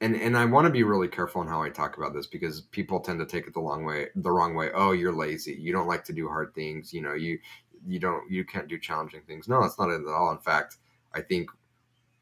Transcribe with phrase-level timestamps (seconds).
[0.00, 2.60] and and I want to be really careful in how I talk about this because
[2.60, 4.70] people tend to take it the long way, the wrong way.
[4.74, 5.54] Oh, you're lazy.
[5.54, 6.92] You don't like to do hard things.
[6.92, 7.38] You know, you
[7.86, 9.48] you don't you can't do challenging things.
[9.48, 10.30] No, that's not it at all.
[10.32, 10.76] In fact,
[11.14, 11.50] I think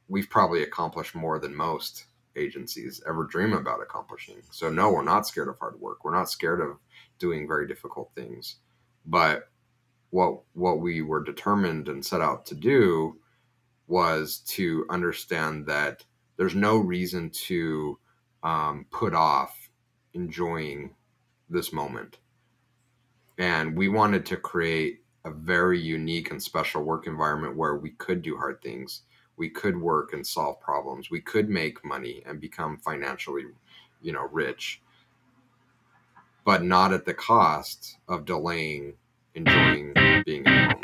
[0.09, 2.05] we've probably accomplished more than most
[2.37, 4.43] agencies ever dream about accomplishing.
[4.51, 6.04] So no, we're not scared of hard work.
[6.04, 6.79] We're not scared of
[7.19, 8.56] doing very difficult things.
[9.06, 9.49] But
[10.11, 13.19] what what we were determined and set out to do
[13.87, 16.05] was to understand that
[16.37, 17.98] there's no reason to
[18.42, 19.70] um, put off
[20.12, 20.95] enjoying
[21.48, 22.19] this moment.
[23.38, 28.23] And we wanted to create a very unique and special work environment where we could
[28.23, 29.02] do hard things.
[29.37, 31.11] We could work and solve problems.
[31.11, 33.45] We could make money and become financially,
[34.01, 34.80] you know, rich,
[36.45, 38.95] but not at the cost of delaying
[39.34, 39.92] enjoying
[40.25, 40.84] being in the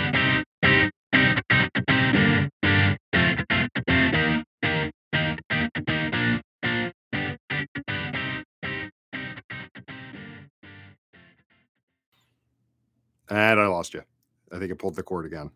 [13.31, 14.01] And I lost you.
[14.51, 15.49] I think I pulled the cord again.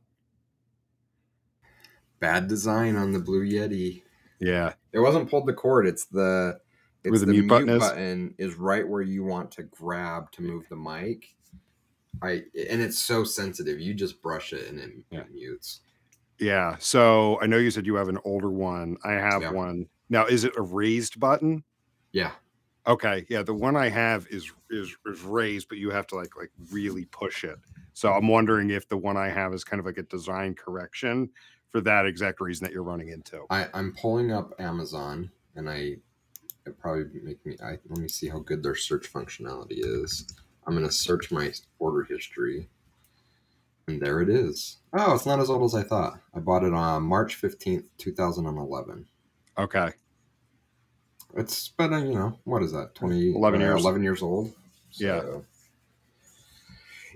[2.20, 4.02] Bad design on the Blue Yeti.
[4.40, 4.74] Yeah.
[4.94, 5.86] It wasn't pulled the cord.
[5.86, 6.58] It's the
[7.04, 7.80] it's Where the mute button is?
[7.80, 11.36] button is right where you want to grab to move the mic.
[12.24, 13.80] I and it's so sensitive.
[13.80, 15.24] You just brush it and it Yeah.
[15.32, 15.82] mutes.
[16.40, 16.78] Yeah.
[16.80, 18.98] So I know you said you have an older one.
[19.04, 19.52] I have Yeah.
[19.52, 19.88] one.
[20.10, 21.64] Now, is it a raised button?
[22.14, 22.32] Yeah.
[22.88, 23.26] Okay.
[23.30, 23.42] Yeah.
[23.42, 27.06] The one I have is is is raised, but you have to like like really
[27.06, 27.58] push it.
[27.94, 31.30] So I'm wondering if the one I have is kind of like a design correction
[31.72, 33.46] for that exact reason that you're running into.
[33.50, 35.98] I, I'm pulling up Amazon and I
[36.66, 40.28] it probably make me I let me see how good their search functionality is.
[40.68, 42.70] I'm gonna search my order history.
[43.88, 44.78] And there it is.
[44.94, 46.20] Oh, it's not as old as I thought.
[46.34, 49.06] I bought it on March 15th, 2011.
[49.60, 49.92] Okay.
[51.36, 52.96] It's uh, you know, what is that?
[52.96, 53.82] 20 11 uh, years.
[53.82, 54.54] 11 years old.
[54.94, 55.20] Yeah.
[55.22, 55.46] So-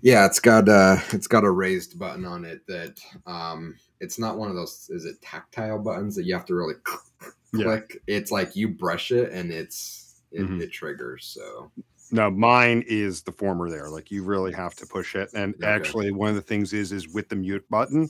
[0.02, 4.38] Yeah, it's got uh it's got a raised button on it that um it's not
[4.38, 6.76] one of those is it tactile buttons that you have to really
[7.54, 7.64] Yeah.
[7.64, 8.02] click.
[8.08, 10.62] It's like you brush it and it's it, Mhm.
[10.62, 11.26] it triggers.
[11.26, 11.72] So
[12.12, 13.90] No, mine is the former there.
[13.90, 15.30] Like you really have to push it.
[15.34, 15.66] And Okay.
[15.66, 18.10] actually one of the things is is with the mute button,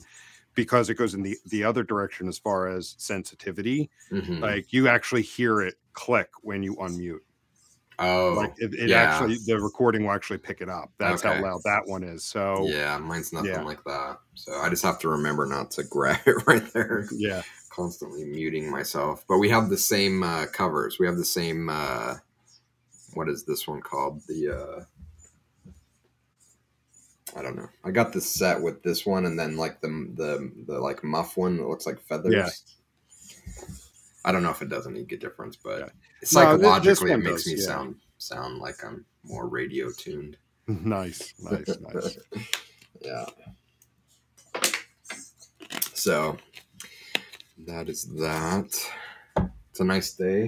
[0.54, 4.40] because it goes in the, the other direction as far as sensitivity, mhm.
[4.40, 7.20] like you actually hear it click when you unmute.
[7.98, 9.02] oh like it, it yeah.
[9.02, 10.90] actually the recording will actually pick it up.
[10.98, 11.36] That's Okay.
[11.36, 12.24] how loud that one is.
[12.24, 13.62] So yeah, mine's nothing yeah.
[13.62, 14.18] like that.
[14.34, 17.06] So I just have to remember not to grab it right there.
[17.12, 17.42] yeah.
[17.70, 19.24] Constantly muting myself.
[19.28, 20.98] But we have the same uh, covers.
[20.98, 21.68] We have the same.
[21.70, 22.16] Uh,
[23.14, 24.22] what is this one called?
[24.26, 24.56] The.
[24.56, 24.84] Uh,
[27.38, 27.68] I don't know.
[27.84, 31.36] I got this set with this one, and then like the the the like muff
[31.36, 32.34] one that looks like feathers.
[32.34, 32.48] Yeah.
[34.24, 35.84] I don't know if it does any good difference, but Yeah.
[35.86, 35.90] No,
[36.24, 37.66] psychologically, one it makes does, me yeah.
[37.66, 40.36] sound sound like I'm more radio tuned.
[40.68, 41.34] Nice.
[41.40, 41.78] Nice.
[41.80, 42.18] Nice.
[43.00, 43.24] yeah.
[45.94, 46.36] So
[47.66, 48.70] that is that.
[49.70, 50.44] It's a nice day.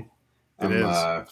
[0.61, 0.85] It I'm is.
[0.85, 1.25] Uh,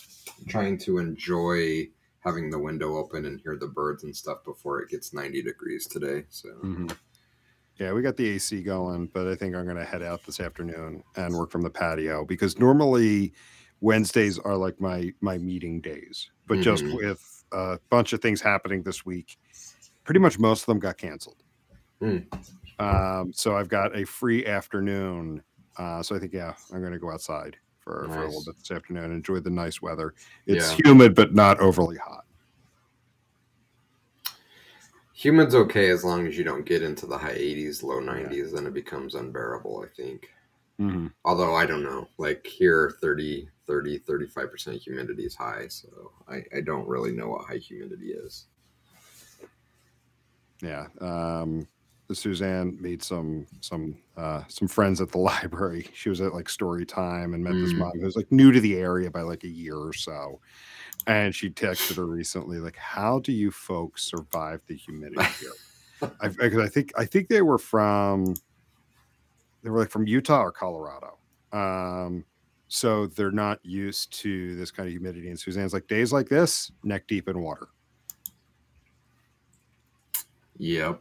[0.49, 1.89] trying to enjoy
[2.21, 5.87] having the window open and hear the birds and stuff before it gets 90 degrees
[5.87, 6.25] today.
[6.29, 6.95] So Mhm.
[7.81, 10.39] Yeah, we got the AC going, but I think I'm going to head out this
[10.39, 13.33] afternoon and work from the patio because normally
[13.81, 16.97] Wednesdays are like my my meeting days, but just Mhm.
[16.97, 19.39] with a bunch of things happening this week,
[20.05, 21.43] pretty much most of them got canceled.
[22.03, 22.27] Mm.
[22.79, 25.43] Um, so I've got a free afternoon.
[25.79, 28.45] Uh, so I think yeah, I'm going to go outside for, for a little Nice.
[28.45, 29.11] bit this afternoon.
[29.11, 30.13] Enjoy the nice weather.
[30.47, 30.85] It's Yeah.
[30.85, 32.27] humid but not overly hot.
[35.23, 38.67] Humid's okay as long as you don't get into the high 80s, low 90s, then
[38.67, 40.31] it becomes unbearable, I think.
[40.79, 45.89] hmm although i don't know like here 30 30 35% humidity is high so
[46.27, 48.47] I, I don't really know what high humidity is
[50.63, 50.87] Yeah.
[51.01, 51.67] Um,
[52.17, 55.89] Suzanne made some some uh, some friends at the library.
[55.95, 57.79] She was at like story time and met this Mm.
[57.79, 60.41] mom who was like new to the area by like a year or so.
[61.07, 66.29] And she texted her recently, like, "How do you folks survive the humidity here?" I,
[66.29, 68.35] because I think I think they were from
[69.63, 71.19] they were like from Utah or Colorado.
[71.53, 72.25] Um,
[72.69, 75.29] so they're not used to this kind of humidity.
[75.29, 77.69] And Suzanne's like, days like this, neck deep in water.
[80.59, 81.01] Yep.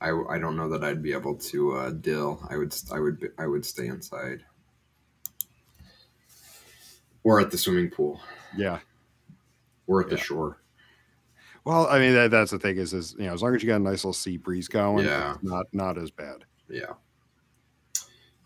[0.00, 2.46] I, I don't know that I'd be able to uh, dill.
[2.50, 4.44] I would I would I would stay inside
[7.24, 8.20] or at the swimming pool.
[8.56, 8.78] Yeah.
[9.86, 10.16] Or at Yeah.
[10.16, 10.58] the shore.
[11.64, 13.68] Well, I mean, that, that's the thing is, is you know, as long as you
[13.68, 15.36] got a nice little sea breeze going, Yeah.
[15.42, 16.44] not not as bad.
[16.68, 16.94] Yeah.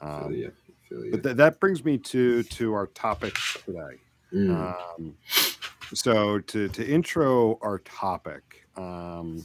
[0.01, 0.53] Um, you.
[0.91, 1.09] You.
[1.13, 4.01] but th- that brings me to to our topic today.
[4.33, 4.75] Mm.
[4.99, 5.15] Um,
[5.95, 9.45] so to to intro our topic, um,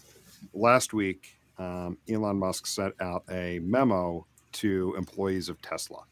[0.53, 6.03] last week um, Elon Musk sent out a memo to employees of Tesla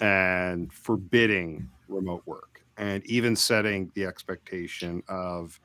[0.00, 5.58] and forbidding remote work, and even setting the expectation of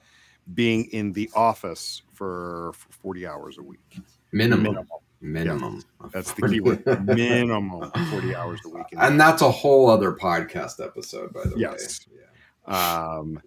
[0.54, 4.00] being in the office for, for 40 hours a week.
[4.32, 4.64] minimum.
[4.64, 4.88] minimum.
[5.24, 5.84] Minimum.
[6.00, 6.54] of That's the 40.
[6.56, 7.06] key word.
[7.06, 8.86] Minimum 40 hours a week.
[8.98, 12.08] and that's a whole other podcast episode, by the Yes.
[12.08, 12.18] way.
[12.68, 13.08] Yeah.
[13.18, 13.40] Um,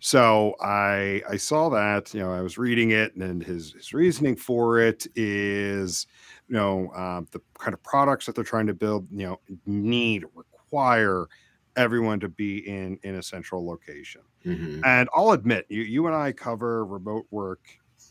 [0.00, 4.36] so I I saw that you know I was reading it and his his reasoning
[4.36, 6.06] for it is
[6.48, 10.24] you know um, the kind of products that they're trying to build you know need
[10.34, 11.26] require
[11.76, 14.22] everyone to be in in a central location.
[14.44, 14.82] Mhm.
[14.84, 17.66] and I'll admit you you and I cover remote work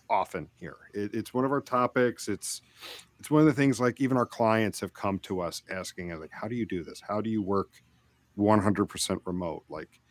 [0.10, 0.78] often here.
[0.94, 2.28] It, it's one of our topics.
[2.28, 2.62] It's
[3.20, 6.20] it's one of the things like even our clients have come to us asking us
[6.20, 7.02] like how do you do this?
[7.08, 7.82] How do you work
[8.36, 9.64] 100% remote?
[9.70, 10.02] Like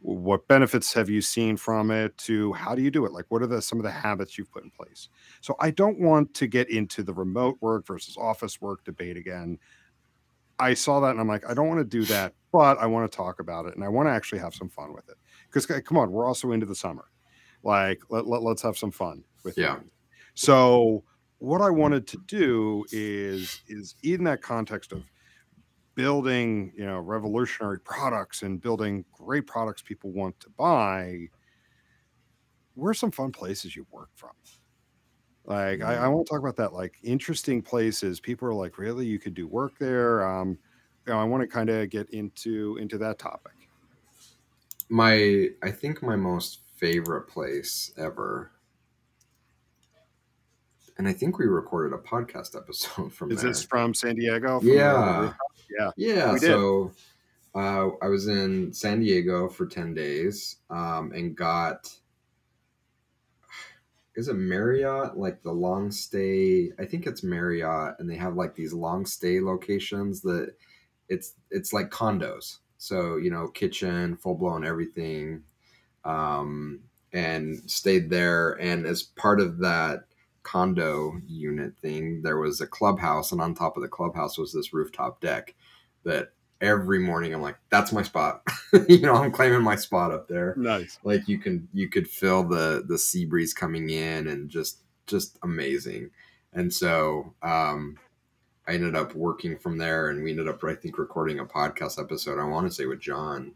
[0.00, 3.12] what benefits have you seen from it to how do you do it?
[3.12, 5.08] Like what are the some of the habits you've put in place?
[5.40, 9.58] So i don't want to get into the remote work versus office work debate again.
[10.58, 13.10] I saw that and i'm like i don't want to do that but i want
[13.10, 15.16] to talk about it and i want to actually have some fun with it.
[15.46, 17.06] Because come on we're also into the summer.
[17.62, 19.76] Like let, let, let's have some fun with Yeah.
[19.76, 19.90] things.
[20.34, 21.02] so
[21.38, 25.02] what i wanted to do is is in that context of
[25.96, 31.26] building you know revolutionary products and building great products people want to buy
[32.74, 34.32] where are some fun places you work from.
[35.46, 38.20] Like I, I want to talk about that like interesting places.
[38.20, 39.06] People are like really?
[39.06, 40.24] You could do work there?
[40.28, 40.58] Um
[41.06, 43.52] you know i want to kind of get into into that topic.
[44.88, 48.52] My, I think my most favorite place ever,
[50.98, 53.50] and I think we recorded a podcast episode from is there.
[53.50, 55.32] this from san diego from the- yeah.
[55.68, 56.36] Yeah, Yeah.
[56.36, 56.92] So
[57.54, 61.90] uh, I was in San Diego for 10 days um, and got,
[64.14, 65.16] is it Marriott?
[65.16, 69.40] Like the long stay, I think it's Marriott, and they have like these long stay
[69.40, 70.54] locations that
[71.08, 72.58] it's it's like condos.
[72.78, 75.42] So, you know, kitchen, full blown everything.
[76.04, 76.80] Um,
[77.12, 78.52] and stayed there.
[78.60, 80.04] And as part of that
[80.46, 84.72] condo unit thing, there was a clubhouse, and on top of the clubhouse was this
[84.72, 85.54] rooftop deck
[86.04, 88.42] that every morning I'm like, that's my spot.
[88.88, 90.54] you know, I'm claiming my spot up there.
[90.56, 94.82] nice Like you can you could feel the the sea breeze coming in and just
[95.06, 96.10] just amazing.
[96.52, 97.98] And so um
[98.68, 102.00] I ended up working from there and we ended up I think recording a podcast
[102.00, 103.52] episode, I want to say with John.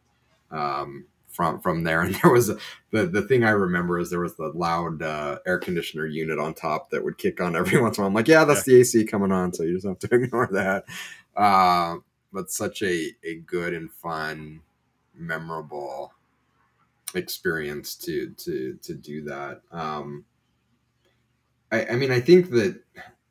[0.51, 2.59] Um from from there and there was a,
[2.91, 6.55] the the thing I remember is there was the loud uh, air conditioner unit on
[6.55, 8.09] top that would kick on every once in a while.
[8.09, 10.85] I'm like, yeah, that's the AC coming on, so you just have to ignore that.
[11.37, 11.97] Uh,
[12.33, 14.61] but such a a good and fun,
[15.15, 16.13] memorable
[17.15, 19.63] experience to to to do that.
[19.73, 20.25] Um,
[21.73, 22.83] I, I mean, I think that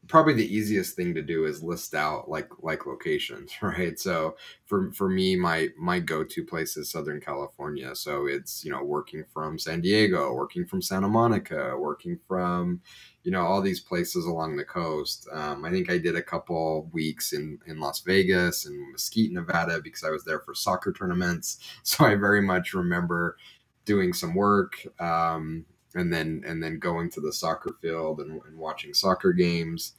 [0.10, 3.98] probably the easiest thing to do is list out like like locations, right?
[3.98, 4.36] So
[4.66, 7.96] for for me, my my go to place is Southern California.
[7.96, 12.82] So it's you know working from San Diego, working from Santa Monica, working from
[13.24, 15.28] you know all these places along the coast.
[15.32, 19.80] Um, I think I did a couple weeks in in Las Vegas and Mesquite, Nevada,
[19.82, 21.60] because I was there for soccer tournaments.
[21.84, 23.38] So I very much remember
[23.86, 24.86] doing some work.
[25.00, 29.94] Um, and then and then going to the soccer field and, and watching soccer games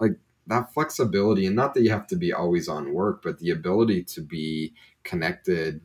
[0.00, 0.12] like
[0.46, 4.02] that flexibility and not that you have to be always on work but the ability
[4.02, 5.80] to be connected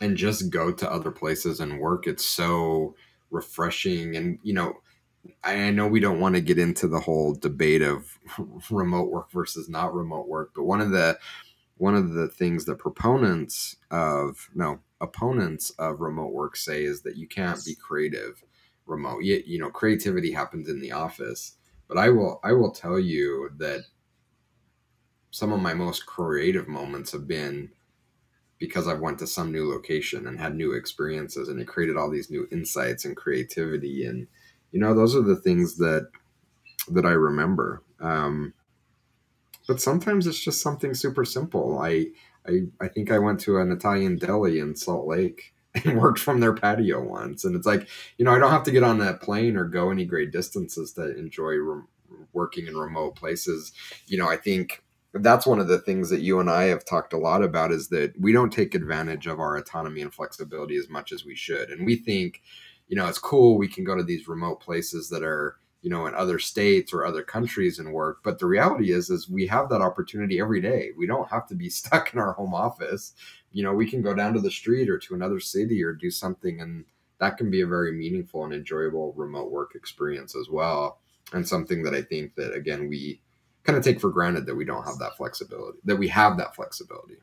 [0.00, 2.94] and just go to other places and work it's so
[3.30, 4.74] refreshing and you know
[5.44, 8.18] I know we don't want to get into the whole debate of
[8.70, 11.18] remote work versus not remote work, but one of the
[11.76, 17.16] one of the things that proponents of no opponents of remote work say is that
[17.16, 18.42] you can't be creative
[18.86, 19.22] remote.
[19.22, 21.56] You, you know, creativity happens in the office,
[21.88, 23.80] but I will I will tell you that
[25.30, 27.70] some of my most creative moments have been
[28.58, 32.10] because I went to some new location and had new experiences and it created all
[32.10, 34.26] these new insights and creativity and
[34.72, 36.10] you know those are the things that
[36.90, 37.82] that I remember.
[38.00, 38.54] Um,
[39.66, 41.78] but sometimes it's just something super simple.
[41.78, 42.06] I
[42.46, 45.54] I, I think I went to an Italian deli in Salt Lake
[45.84, 47.44] and worked from their patio once.
[47.44, 49.90] And it's like, you know, I don't have to get on a plane or go
[49.90, 51.82] any great distances to enjoy re-
[52.32, 53.72] working in remote places.
[54.06, 54.82] You know, I think
[55.14, 57.88] that's one of the things that you and I have talked a lot about is
[57.88, 61.70] that we don't take advantage of our autonomy and flexibility as much as we should.
[61.70, 62.42] And we think,
[62.88, 63.56] you know, it's cool.
[63.56, 67.04] We can go to these remote places that are, you know, in other states or
[67.04, 68.18] other countries and work.
[68.22, 70.90] But the reality is, is we have that opportunity every day.
[70.96, 73.14] We don't have to be stuck in our home office.
[73.52, 76.10] You know, we can go down to the street or to another city or do
[76.10, 76.84] something, and
[77.18, 81.00] that can be a very meaningful and enjoyable remote work experience as well.
[81.32, 83.20] And something that I think that again we
[83.64, 86.54] kind of take for granted that we don't have that flexibility, that we have that
[86.54, 87.16] flexibility.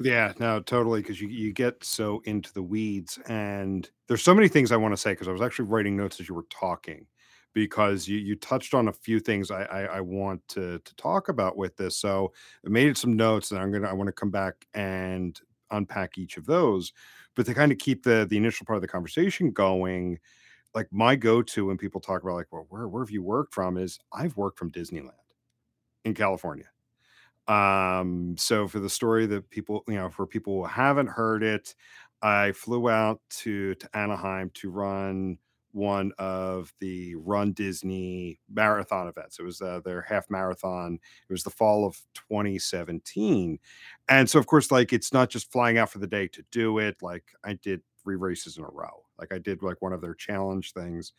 [0.00, 1.00] Yeah, no, totally.
[1.00, 4.92] Because you you get so into the weeds, and there's so many things I want
[4.92, 5.12] to say.
[5.12, 7.06] Because I was actually writing notes as you were talking,
[7.52, 11.28] because you you touched on a few things I I, I want to to talk
[11.28, 11.96] about with this.
[11.96, 12.32] So
[12.66, 15.38] I made some notes, and I'm gonna I want to come back and
[15.72, 16.92] unpack each of those.
[17.34, 20.18] But to kind of keep the the initial part of the conversation going,
[20.74, 23.54] like my go to when people talk about like, well, where where have you worked
[23.54, 23.78] from?
[23.78, 25.12] Is I've worked from Disneyland
[26.04, 26.66] in California.
[27.48, 31.74] Um, so for the story that people, you know, for people who haven't heard it,
[32.22, 35.38] I flew out to to Anaheim to run
[35.72, 39.38] one of the Run Disney marathon events.
[39.38, 40.98] It was uh, their half marathon.
[41.28, 43.58] It was the fall of 2017.
[44.12, 46.78] And so of course like it's not just flying out for the day to do
[46.78, 46.96] it.
[47.02, 49.04] Like I did three races in a row.
[49.18, 51.12] Like I did like one of their challenge things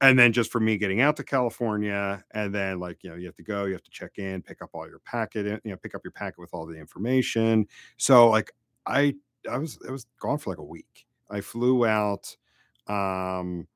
[0.00, 3.26] and then just for me getting out to California, and then like you know, you
[3.26, 5.76] have to go, you have to check in, pick up all your packet, you know,
[5.76, 7.66] pick up your packet with all the information.
[7.98, 8.52] So like
[8.86, 9.14] I
[9.50, 11.06] I was I was gone for like a week.
[11.30, 12.34] I flew out
[12.86, 13.66] um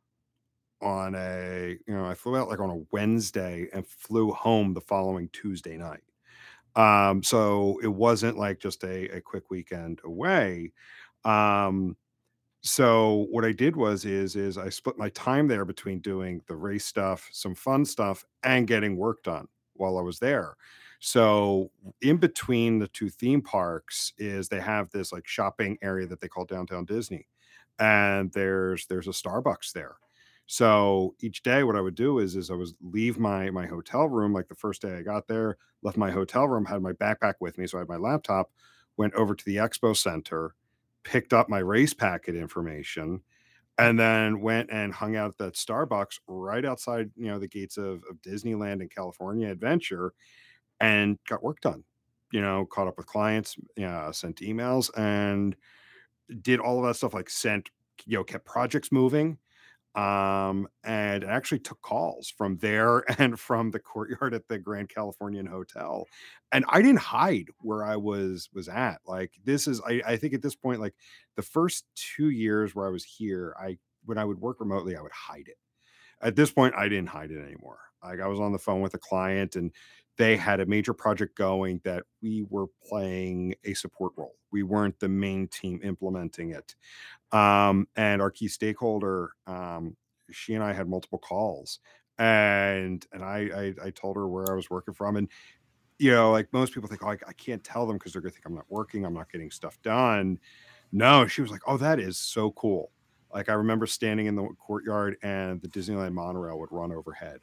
[0.81, 4.81] on a you know I flew out like on a Wednesday and flew home the
[4.81, 6.03] following Tuesday night.
[6.77, 10.73] Um, so it wasn't like just a, a quick weekend away.
[11.25, 11.97] Um,
[12.63, 16.57] so what I did was is is I split my time there between doing the
[16.57, 20.57] race stuff, some fun stuff, and getting work done while I was there.
[21.01, 26.21] So in between the two theme parks is they have this like shopping area that
[26.21, 27.27] they call downtown Disney.
[27.79, 29.97] And there's there's a Starbucks there.
[30.47, 34.09] So each day what I would do is is I was leave my my hotel
[34.09, 37.35] room like the first day I got there, left my hotel room, had my backpack
[37.41, 38.51] with me, so I had my laptop,
[38.97, 40.55] went over to the expo center,
[41.03, 43.23] picked up my race packet information,
[43.79, 47.77] and then went and hung out at that Starbucks right outside, you know, the gates
[47.79, 50.15] of, of Disneyland and California Adventure
[50.81, 51.85] and got work done.
[52.33, 53.57] You know, caught up with clients,
[54.13, 55.57] sent emails and
[56.43, 57.71] did all of that stuff, like sent,
[58.07, 59.39] you know, kept projects moving
[59.95, 65.47] um, and actually took calls from there and from the courtyard at the Grand Californian
[65.47, 66.07] Hotel.
[66.53, 69.01] And I didn't hide where I was was at.
[69.07, 70.95] Like this is I, I think at this point, like
[71.37, 75.03] the first two years where I was here, I when I would work remotely, I
[75.03, 75.59] would hide it.
[76.21, 77.79] At this point, I didn't hide it anymore.
[78.03, 79.73] Like I was on the phone with a client and
[80.17, 84.37] they had a major project going that we were playing a support role.
[84.53, 86.75] We weren't the main team implementing it.
[87.33, 89.97] Um, and our key stakeholder, um,
[90.31, 91.81] she and I had multiple calls,
[92.19, 95.29] and and I, I I told her where I was working from, and
[95.99, 98.33] you know, like most people think, oh, I, I can't tell them because they're gonna
[98.33, 100.39] think I'm not working, I'm not getting stuff done.
[100.93, 102.93] No, she was like, oh, that is so cool.
[103.33, 107.41] Like I remember standing in the courtyard, and the Disneyland monorail would run overhead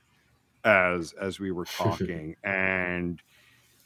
[0.63, 3.21] as as we were talking, and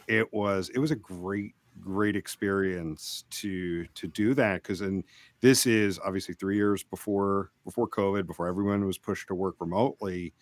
[0.07, 5.03] it was it was a great great experience to to do that because and
[5.41, 10.33] this is obviously three years before before covid before everyone was pushed to work remotely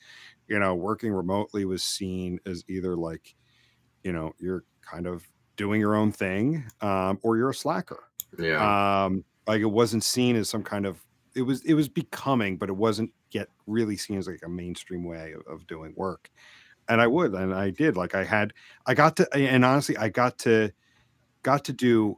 [0.48, 3.36] you know working remotely was seen as either like
[4.04, 9.06] you know you're kind of doing your own thing um, or you're a slacker Yeah.
[9.06, 12.70] um like it wasn't seen as some kind of it was it was becoming but
[12.70, 16.30] it wasn't yet really seen as like a mainstream way of, of doing work
[16.90, 18.54] and i would and i did like i had
[18.86, 20.72] i got to and honestly i got to
[21.44, 22.18] got to do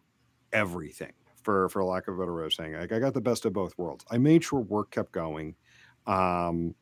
[0.54, 1.12] everything
[1.44, 2.74] for for lack of a better way of saying.
[2.74, 4.04] Like I got the best of both worlds.
[4.10, 5.56] I made sure work kept going.
[6.08, 6.76] Um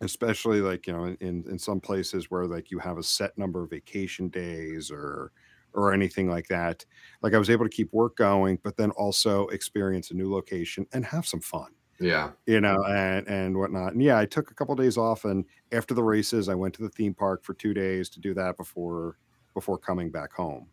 [0.00, 3.64] especially like you know in in some places where like you have a set number
[3.64, 5.32] of vacation days or
[5.74, 6.84] or anything like that
[7.22, 10.86] like i was able to keep work going but then also experience a new location
[10.92, 11.70] and have some fun
[12.00, 12.30] Yeah.
[12.46, 15.94] you know and and whatnot and yeah i took a couple days off and after
[15.94, 19.18] the races i went to the theme park for two days to do that before
[19.54, 20.68] before coming back home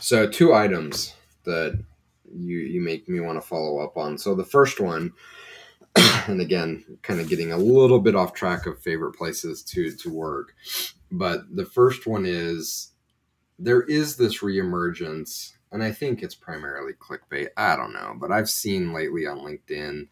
[0.00, 1.82] So two items that
[2.34, 4.18] you you make me want to follow up on.
[4.18, 5.12] So the first one,
[6.26, 10.10] and again, kind of getting a little bit off track of favorite places to to
[10.10, 10.54] work,
[11.10, 12.90] but the first one is
[13.58, 17.48] there is this reemergence and I think it's primarily clickbait.
[17.56, 20.06] I don't know, but I've seen lately on LinkedIn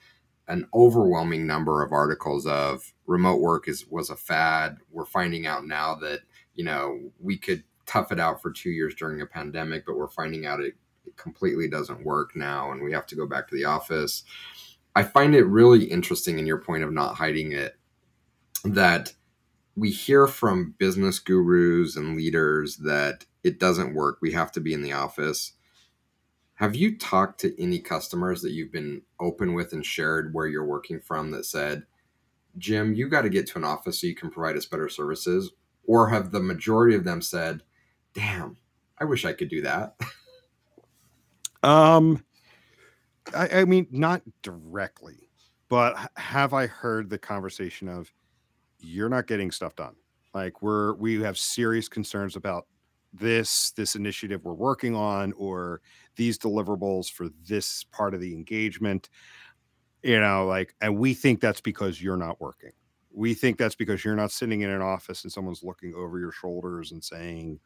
[0.48, 4.78] an overwhelming number of articles of remote work is was a fad.
[4.90, 6.20] We're finding out now that
[6.54, 10.08] you know we could tough it out for two years during a pandemic, but we're
[10.08, 10.74] finding out it,
[11.06, 14.24] it completely doesn't work now, and we have to go back to the office.
[14.96, 17.76] I find it really interesting in your point of not hiding it
[18.64, 19.14] that
[19.74, 24.18] we hear from business gurus and leaders that it doesn't work.
[24.20, 25.52] We have to be in the office.
[26.54, 30.64] Have you talked to any customers that you've been open with and shared where you're
[30.64, 31.84] working from that said,
[32.58, 35.52] Jim, you got to get to an office so you can provide us better services?
[35.84, 37.62] Or have the majority of them said,
[38.14, 38.56] damn,
[38.98, 39.96] I wish I could do that?
[41.62, 42.24] Um,
[43.34, 45.28] I, I mean, not directly,
[45.68, 48.12] but have I heard the conversation of,
[48.84, 49.94] you're not getting stuff done.
[50.34, 52.66] Like we're we have serious concerns about
[53.12, 55.80] this this initiative we're working on or
[56.16, 59.10] these deliverables for this part of the engagement.
[60.02, 62.72] You know, like and we think that's because you're not working.
[63.14, 66.32] We think that's because you're not sitting in an office and someone's looking over your
[66.32, 67.60] shoulders and saying,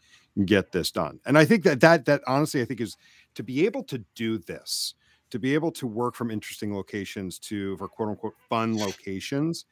[0.45, 2.97] "Get this done." And I think that that that honestly, I think is
[3.37, 4.95] to be able to do this,
[5.31, 9.67] to be able to work from interesting locations to for quote unquote fun locations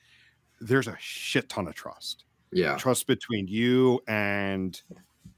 [0.60, 2.24] there's a shit ton of trust.
[2.52, 2.76] Yeah.
[2.76, 4.80] Trust between you and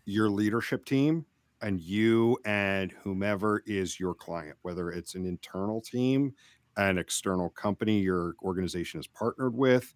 [0.06, 1.26] your leadership team
[1.62, 6.34] and you and whomever is your client, whether it's an internal team,
[6.76, 9.94] an external company your organization is partnered with.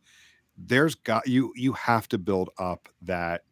[0.59, 3.45] There's got you you have to build up that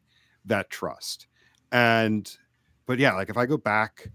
[0.46, 1.28] that trust.
[1.72, 2.30] And
[2.86, 4.08] but yeah, like if I go back,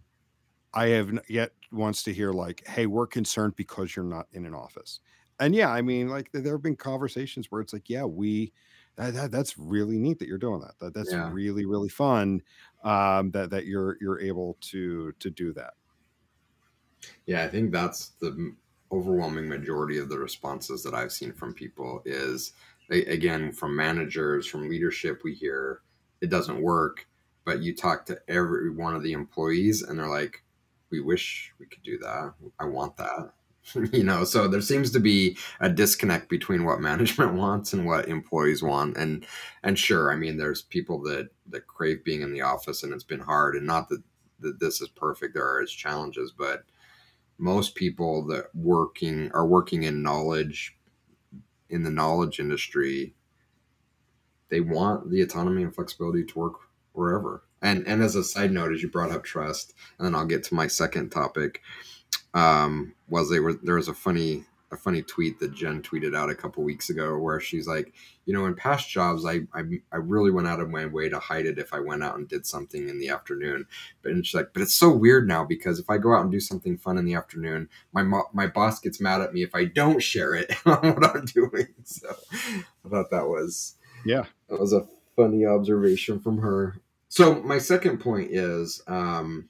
[0.73, 4.53] I have yet wants to hear like, hey, we're concerned because you're not in an
[4.55, 4.99] office
[5.39, 8.53] and yeah, I mean, like there have been conversations where it's like, yeah, we
[8.95, 10.77] that, that, that's really neat that you're doing that.
[10.79, 11.31] that that's Yeah.
[11.31, 12.41] really really fun
[12.83, 15.73] um, that that you're you're able to to do that.
[17.25, 18.55] Yeah, I think that's the
[18.91, 22.53] overwhelming majority of the responses that I've seen from people is
[22.89, 25.81] again from managers, from leadership we hear
[26.21, 27.07] it doesn't work,
[27.45, 30.43] but you talk to every one of the employees and they're like
[30.89, 32.33] we wish we could do that.
[32.59, 33.33] I want that.
[33.93, 38.07] you know, so there seems to be a disconnect between what management wants and what
[38.07, 39.25] employees want and
[39.63, 43.03] and sure, I mean there's people that that crave being in the office and it's
[43.03, 44.03] been hard and not that
[44.39, 46.63] that this is perfect there are its challenges, but
[47.37, 50.77] most people that working are working in knowledge
[51.69, 53.15] in the knowledge industry
[54.49, 56.53] they want the autonomy and flexibility to work
[56.91, 57.43] wherever.
[57.61, 60.43] And and as a side note as you brought up trust and then i'll get
[60.43, 61.61] to my second topic
[62.33, 66.31] um was they were there was a funny a funny tweet that jen tweeted out
[66.31, 67.93] a couple weeks ago where she's like
[68.25, 71.19] you know in past jobs I, I i really went out of my way to
[71.19, 73.67] hide it if i went out and did something in the afternoon.
[74.01, 76.31] But and she's like but it's so weird now because if i go out and
[76.31, 79.53] do something fun in the afternoon my mo- my boss gets mad at me if
[79.53, 81.67] i don't share it on what i'm doing.
[81.83, 84.25] So i thought that was Yeah.
[84.49, 86.77] that was a funny observation from her.
[87.09, 89.49] So my second point is um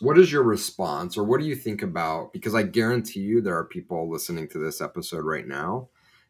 [0.00, 3.56] what is your response or what do you think about because i guarantee you there
[3.56, 5.88] are people listening to this episode right now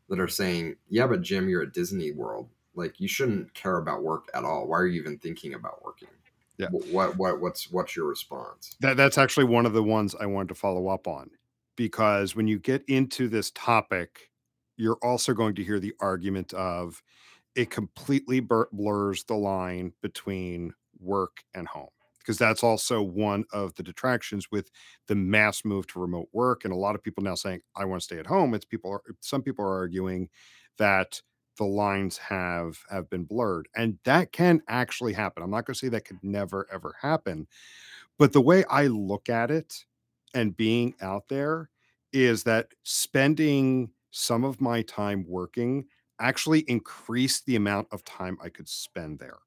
[0.08, 2.48] that are saying yeah but jim you're at disney world.
[2.74, 4.68] Like you shouldn't care about work at all.
[4.68, 6.08] Why are you even thinking about working?
[6.56, 6.68] Yeah.
[6.70, 8.76] What what what's what's your response?
[8.80, 11.30] That that's actually one of the ones I wanted to follow up on
[11.76, 14.30] because when you get into this topic,
[14.76, 17.02] you're also going to hear the argument of
[17.56, 21.88] it completely blurs the line between work and home
[22.20, 24.70] because that's also one of the detractions with
[25.08, 28.00] the mass move to remote work and a lot of people now saying I want
[28.00, 30.28] to stay at home it's people are some people are arguing
[30.78, 31.20] that
[31.58, 35.78] the lines have have been blurred and that can actually happen I'm not going to
[35.78, 37.46] say that could never ever happen
[38.18, 39.84] but the way I look at it
[40.34, 41.70] and being out there
[42.12, 45.86] is that spending some of my time working
[46.18, 49.38] actually increased the amount of time I could spend there.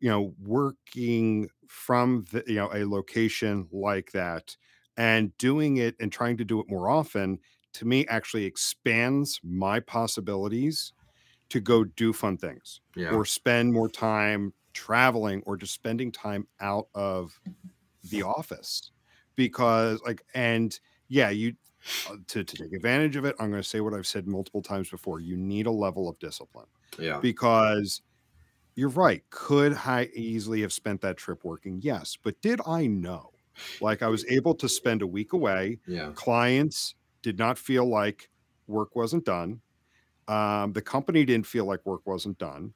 [0.00, 4.56] You know, working from the, you know, a location like that
[4.96, 7.38] and doing it and trying to do it more often
[7.74, 10.92] to me actually expands my possibilities
[11.50, 13.10] to go do fun things yeah.
[13.10, 17.38] or spend more time traveling or just spending time out of
[18.04, 18.90] the office
[19.36, 21.54] because like and yeah you
[22.10, 24.62] uh, to, to take advantage of it i'm going to say what i've said multiple
[24.62, 26.66] times before you need a level of discipline
[26.98, 27.18] yeah.
[27.20, 28.02] because
[28.76, 33.32] you're right could i easily have spent that trip working yes but did i know
[33.80, 38.30] like i was able to spend a week away yeah clients did not feel like
[38.68, 39.60] work wasn't done
[40.28, 42.74] um, the company didn't feel like work wasn't done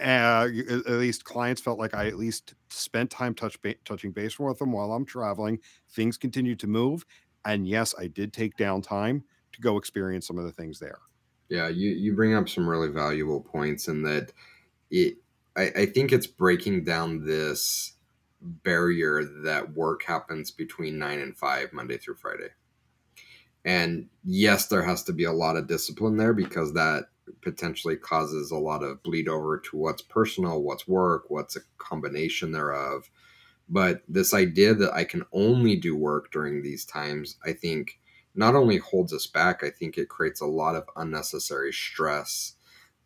[0.00, 4.38] uh, at least clients felt like I at least spent time touch ba- touching base
[4.38, 5.60] with them while I'm traveling.
[5.90, 7.04] Things continued to move,
[7.44, 10.98] and yes, I did take downtime to go experience some of the things there.
[11.48, 14.32] Yeah, you you bring up some really valuable points in that
[14.90, 15.18] it.
[15.56, 17.94] I, I think it's breaking down this
[18.40, 22.48] barrier that work happens between nine and five Monday through Friday.
[23.64, 27.04] And yes, there has to be a lot of discipline there because that
[27.42, 32.50] potentially causes a lot of bleed over to what's personal, what's work, what's a combination
[32.50, 33.08] thereof.
[33.68, 38.00] But this idea that I can only do work during these times, I think
[38.34, 42.56] not only holds us back, I think it creates a lot of unnecessary stress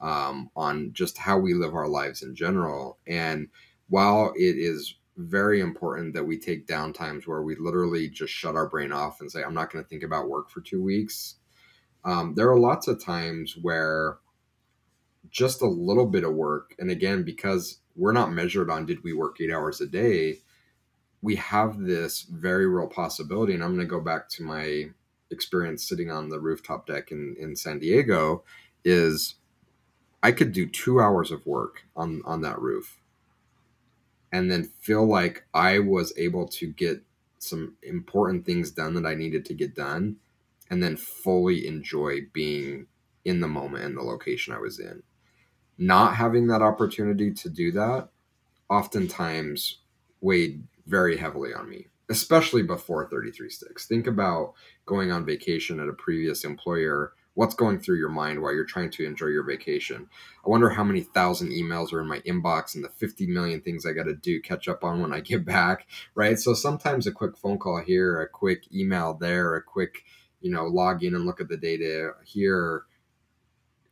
[0.01, 2.99] um, on just how we live our lives in general.
[3.07, 3.49] And
[3.89, 8.55] while it is very important that we take down times where we literally just shut
[8.55, 11.37] our brain off and say, I'm not going to think about work for two weeks.
[12.05, 14.19] Um, there are lots of times where
[15.31, 19.13] just a little bit of work, and again, because we're not measured on did we
[19.13, 20.41] work eight hours a day,
[21.23, 23.55] we have this very real possibility.
[23.55, 24.91] And I'm going to go back to my
[25.31, 28.45] experience sitting on the rooftop deck in, in San Diego
[28.85, 29.37] is
[30.27, 32.99] I could do two hours of work on, on that roof
[34.33, 37.01] and then feel like I was able to get
[37.39, 40.17] some important things done that I needed to get done
[40.69, 42.89] and then fully enjoy being
[43.25, 45.05] in the moment and the location I was in.
[45.79, 48.09] Not having that opportunity to do that
[48.69, 49.79] oftentimes
[50.21, 53.87] weighed very heavily on me, especially before 33 sticks.
[53.87, 54.55] Think about
[54.87, 58.91] going on vacation at a previous employer what's going through your mind while you're trying
[58.91, 60.09] to enjoy your vacation.
[60.45, 63.85] I wonder how many thousand emails are in my inbox and the 50 million things
[63.85, 66.39] I got to do catch up on when I get back, right?
[66.39, 70.05] So sometimes a quick phone call here, a quick email there, a quick,
[70.41, 72.85] you know, log in and look at the data here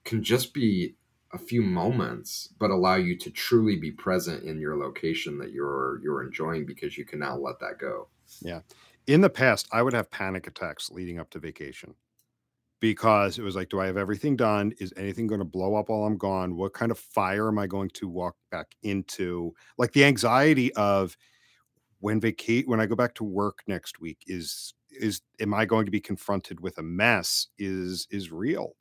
[0.05, 0.95] can just be
[1.33, 5.99] a few moments but allow you to truly be present in your location that you're
[6.03, 8.09] you're enjoying because you can now let that go.
[8.41, 8.61] Yeah.
[9.07, 11.95] In the past, I would have panic attacks leading up to vacation
[12.85, 14.75] because it was like, do I have everything done?
[14.79, 16.55] Is anything going to blow up while I'm gone?
[16.57, 19.55] What kind of fire am I going to walk back into?
[19.79, 21.17] Like the anxiety of
[22.01, 25.87] when vacate when I go back to work next week is is am I going
[25.87, 28.77] to be confronted with a mess is is real.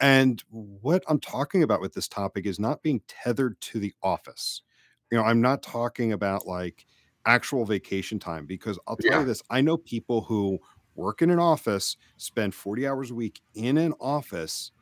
[0.00, 4.62] And what I'm talking about with this topic is not being tethered to the office.
[5.10, 6.86] You know, I'm not talking about like
[7.24, 9.20] actual vacation time because I'll tell Yeah.
[9.20, 10.58] you this, I know people who
[10.96, 14.72] work in an office, spend 40 hours a week in an office,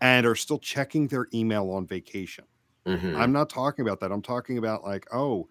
[0.00, 2.46] and are still checking their email on vacation.
[2.86, 3.14] Mhm.
[3.14, 4.12] I'm not talking about that.
[4.12, 5.48] I'm talking about like, oh,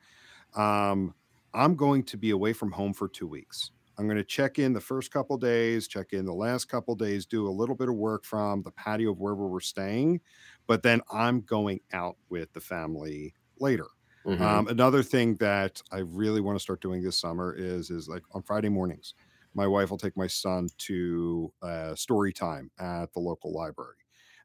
[0.56, 1.16] um,
[1.54, 3.72] I'm going to be away from home for two weeks.
[3.98, 7.26] I'm going to check in the first couple days, check in the last couple days,
[7.26, 10.22] do a little bit of work from the patio of wherever we're staying,
[10.68, 13.88] but then I'm going out with the family later.
[14.26, 14.40] Mhm.
[14.40, 18.24] Um, another thing that I really want to start doing this summer is is like
[18.32, 19.14] on Friday mornings,
[19.54, 23.96] my wife will take my son to uh, story time at the local library,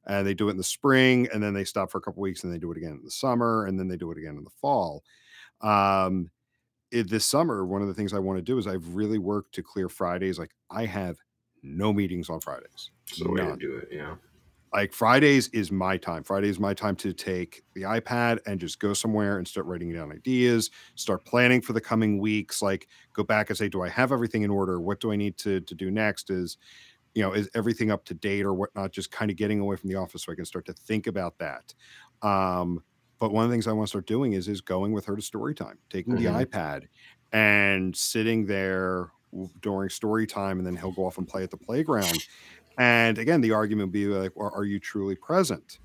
[0.07, 2.45] and they do it in the spring, and then they stop for a couple weeks,
[2.45, 4.45] and they do it again in the summer, and then they do it again in
[4.45, 5.03] the fall.
[5.61, 6.31] Um,
[6.91, 9.55] it, this summer, one of the things I want to do is I've really worked
[9.57, 10.39] to clear Fridays.
[10.39, 11.17] Like I have
[11.63, 12.91] no meetings on Fridays.
[13.21, 13.89] Way to do it.
[13.91, 14.15] Yeah.
[14.77, 16.23] Like Fridays is my time.
[16.23, 19.93] Friday is my time to take the iPad and just go somewhere and start writing
[19.93, 22.63] down ideas, start planning for the coming weeks.
[22.63, 24.81] Like go back and say, do I have everything in order?
[24.81, 26.31] What do I need to to do next?
[26.31, 26.59] Is
[27.15, 28.93] you know, is everything up to date or whatnot?
[28.93, 31.39] Just kind of getting away from the office so I can start to think about
[31.39, 31.75] that.
[32.23, 32.85] Um,
[33.19, 35.17] but one of the things I want to start doing is is going with her
[35.17, 36.27] to story time, taking the Mhm.
[36.27, 36.89] iPad
[37.33, 39.11] and sitting there
[39.61, 42.25] during story time, and then he'll go off and play at the playground.
[42.79, 45.79] And again, the argument would be like, well, are you truly present?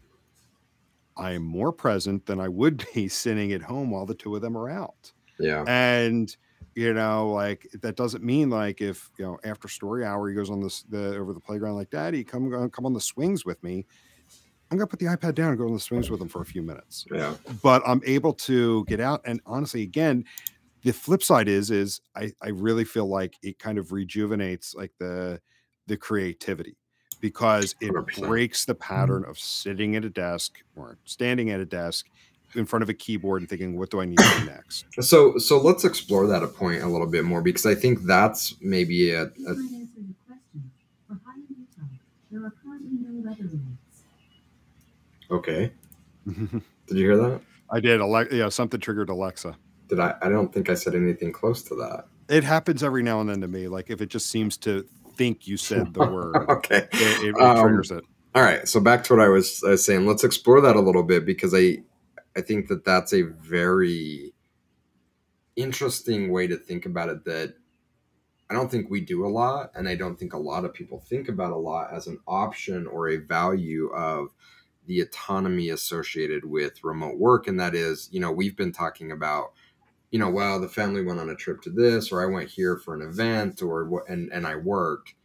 [1.17, 4.41] I am more present than I would be sitting at home while the two of
[4.41, 5.11] them are out.
[5.39, 5.63] Yeah.
[5.67, 6.35] And
[6.73, 10.49] you know, like that doesn't mean like if you know after story hour he goes
[10.49, 13.61] on this the over the playground like, Daddy, come uh, come on the swings with
[13.63, 13.85] me.
[14.69, 16.45] I'm gonna put the iPad down and go on the swings with him for a
[16.45, 17.05] few minutes.
[17.11, 17.35] Yeah.
[17.61, 19.21] But I'm able to get out.
[19.25, 20.23] And honestly, again,
[20.83, 24.93] the flip side is is I, I really feel like it kind of rejuvenates like
[24.97, 25.41] the
[25.87, 26.77] the creativity
[27.21, 28.27] because it 100%.
[28.27, 28.93] breaks the mm-hmm.
[28.93, 32.07] pattern of sitting at a desk or standing at a desk
[32.55, 34.85] in front of a keyboard and thinking, what do I need to do next?
[34.99, 38.55] So so let's explore that a point a little bit more because I think that's
[38.59, 40.71] maybe a, a Please answer your question.
[41.07, 41.87] For high Utah,
[42.29, 44.03] there are currently no weather limits.
[45.29, 45.71] okay.
[46.87, 47.41] Did you hear that?
[47.69, 48.01] I did.
[48.01, 49.55] Alexa, yeah, something triggered Alexa.
[49.87, 50.15] Did I?
[50.21, 52.05] I don't think I said anything close to that.
[52.27, 53.69] It happens every now and then to me.
[53.69, 54.85] Like if it just seems to
[55.21, 56.87] think you said the word, okay.
[56.91, 58.03] it, it, Um, triggers it.
[58.33, 58.67] All right.
[58.67, 60.07] So back to what I was, I was saying.
[60.07, 61.83] Let's explore that a little bit because I
[62.35, 64.33] I think that that's a very
[65.55, 67.55] interesting way to think about it that
[68.49, 70.99] I don't think we do a lot, and I don't think a lot of people
[70.99, 74.29] think about a lot as an option or a value of
[74.87, 77.47] the autonomy associated with remote work.
[77.47, 79.53] And that is, you know, we've been talking about,
[80.11, 82.77] you know, well, the family went on a trip to this, or I went here
[82.77, 85.15] for an event, or what, and and I worked.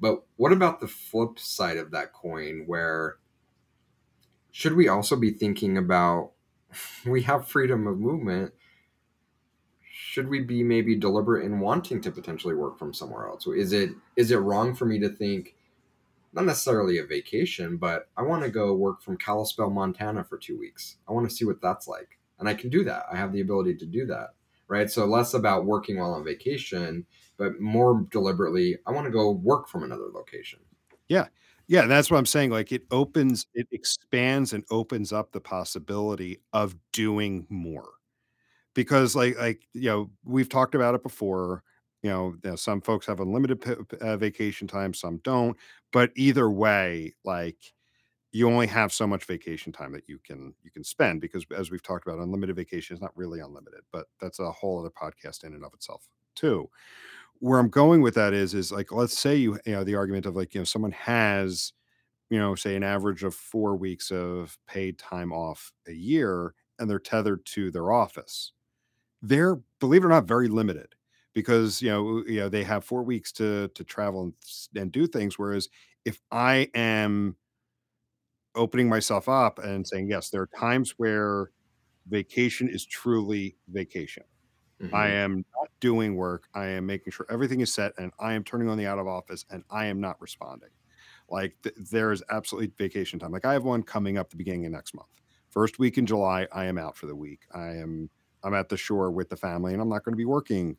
[0.00, 3.16] But what about the flip side of that coin, where
[4.52, 6.32] should we also be thinking about
[7.06, 8.52] we have freedom of movement?
[9.92, 13.46] Should we be maybe deliberate in wanting to potentially work from somewhere else?
[13.46, 15.56] Is it is it wrong for me to think
[16.32, 20.58] not necessarily a vacation, but I want to go work from Kalispell, Montana for two
[20.58, 20.96] weeks.
[21.08, 22.18] I want to see what that's like.
[22.38, 23.04] And I can do that.
[23.10, 24.34] I have the ability to do that.
[24.68, 24.90] Right.
[24.90, 29.68] So less about working while on vacation, but more deliberately, I want to go work
[29.68, 30.58] from another location.
[31.08, 31.28] Yeah.
[31.68, 32.50] Yeah, that's what I'm saying.
[32.50, 37.88] Like it opens, it expands and opens up the possibility of doing more.
[38.74, 41.62] Because like like you know, we've talked about it before.
[42.02, 45.56] You know, you know, some folks have unlimited p- uh, vacation time, some don't.
[45.92, 47.56] But either way, like
[48.36, 51.70] you only have so much vacation time that you can you can spend because as
[51.70, 55.44] we've talked about, unlimited vacation is not really unlimited, but that's a whole other podcast
[55.44, 56.68] in and of itself too
[57.40, 60.26] where I'm going with that is is like let's say you you know the argument
[60.26, 61.72] of like you know someone has
[62.30, 66.90] you know say an average of 4 weeks of paid time off a year and
[66.90, 68.52] they're tethered to their office.
[69.22, 70.94] They're believe it or not very limited
[71.34, 74.34] because you know you know they have 4 weeks to to travel and,
[74.76, 75.68] and do things whereas
[76.04, 77.36] if I am
[78.56, 81.50] opening myself up and saying yes there are times where
[82.06, 84.24] vacation is truly vacation
[84.92, 85.08] I Mhm.
[85.08, 86.48] am not doing work.
[86.54, 89.06] I am making sure everything is set and I am turning on the out of
[89.06, 90.70] office and I am not responding.
[91.28, 93.32] Like th- there is absolutely vacation time.
[93.32, 95.08] Like I have one coming up the beginning of next month.
[95.50, 97.42] First week in July, I am out for the week.
[97.52, 98.10] I am
[98.42, 100.76] I'm at the shore with the family and I'm not going to be working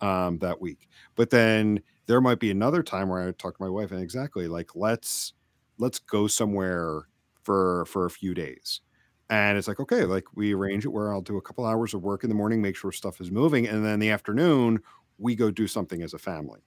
[0.00, 0.88] um that week.
[1.16, 4.48] But then there might be another time where I talk to my wife and exactly
[4.48, 5.34] like let's
[5.78, 7.08] let's go somewhere
[7.48, 8.82] for for a few days
[9.30, 12.02] and it's like, okay, like we arrange it where I'll do a couple hours of
[12.02, 13.66] work in the morning, make sure stuff is moving.
[13.68, 14.80] And then the afternoon,
[15.18, 16.60] we go do something as a family.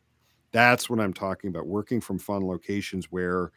[0.51, 1.67] That's what I'm talking about.
[1.67, 3.51] Working from fun locations where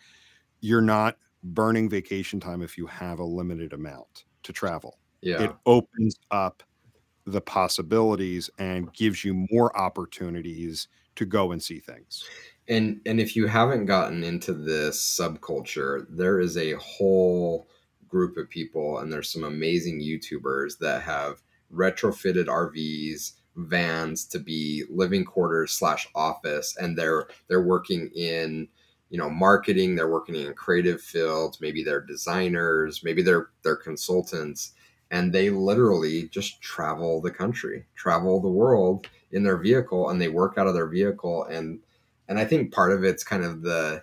[0.60, 4.98] you're not burning vacation time if you have a limited amount to travel.
[5.36, 6.62] It opens up
[7.26, 12.32] the possibilities and gives you more opportunities to go and see things.
[12.68, 17.68] And and if you haven't gotten into this subculture, there is a whole
[18.08, 24.84] group of people and there's some amazing YouTubers that have retrofitted RVs, vans to be
[24.88, 28.68] living quarters slash office, and they're they're working in
[29.10, 34.72] you know marketing, they're working in creative fields, maybe they're designers, maybe they're they're consultants,
[35.10, 40.28] and they literally just travel the country, travel the world in their vehicle, and they
[40.28, 41.80] work out of their vehicle and
[42.28, 44.02] and I think part of it's kind of the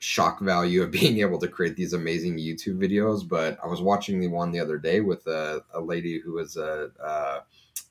[0.00, 3.26] shock value of being able to create these amazing YouTube videos.
[3.26, 6.56] But I was watching the one the other day with a, a lady who was
[6.56, 7.40] a, a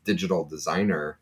[0.04, 1.20] digital designer,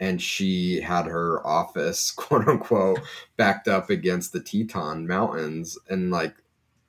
[0.00, 3.00] and she had her office, quote unquote,
[3.36, 6.34] backed up against the Teton Mountains, and like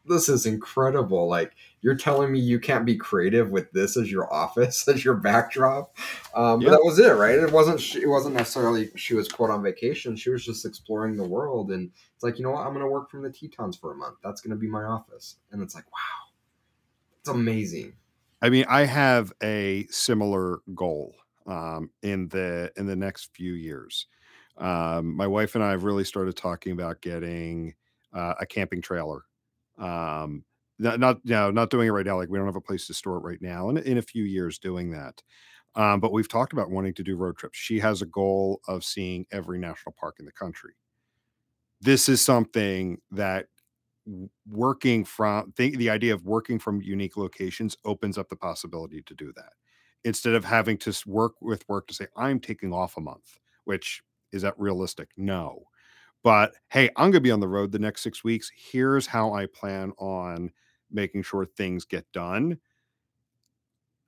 [0.07, 1.27] this is incredible.
[1.27, 5.15] Like you're telling me you can't be creative with this as your office, as your
[5.15, 5.95] backdrop.
[6.35, 7.37] Um, but that was it, right?
[7.37, 7.79] It wasn't.
[7.79, 10.15] She, it wasn't necessarily she was quote on vacation.
[10.15, 12.65] She was just exploring the world, and it's like you know what?
[12.65, 14.17] I'm going to work from the Tetons for a month.
[14.23, 16.31] That's going to be my office, and it's like wow,
[17.19, 17.93] it's amazing.
[18.41, 21.15] I mean, I have a similar goal
[21.47, 24.07] um, in the in the next few years.
[24.57, 27.75] Um, my wife and I have really started talking about getting
[28.13, 29.23] uh, a camping trailer.
[29.77, 30.43] Um,
[30.79, 32.17] not not know, not doing it right now.
[32.17, 34.23] Like we don't have a place to store it right now, and in a few
[34.23, 35.21] years doing that.
[35.75, 37.57] Um, but we've talked about wanting to do road trips.
[37.57, 40.73] She has a goal of seeing every national park in the country.
[41.81, 43.47] This is something that
[44.49, 49.33] working from the idea of working from unique locations opens up the possibility to do
[49.35, 49.51] that
[50.05, 54.01] instead of having to work with work to say i'm taking off a month which
[54.31, 55.63] is that realistic no
[56.27, 58.51] but hey i'm going to be on the road the next six weeks.
[58.53, 60.51] Here's how i plan on
[60.91, 62.57] making sure things get done.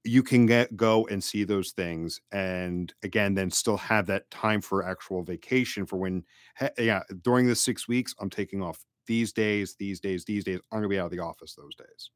[0.03, 4.60] You can get go and see those things and again then still have that time
[4.60, 6.25] for actual vacation for when
[6.60, 10.60] he- yeah during the six weeks i'm taking off these days these days these days.
[10.73, 12.12] I'm gonna be out of the office those days.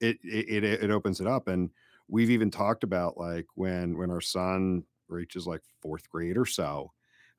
[0.00, 1.70] It it it, it opens it up and
[2.08, 6.92] we've even talked about like when when our son reaches like fourth grade or so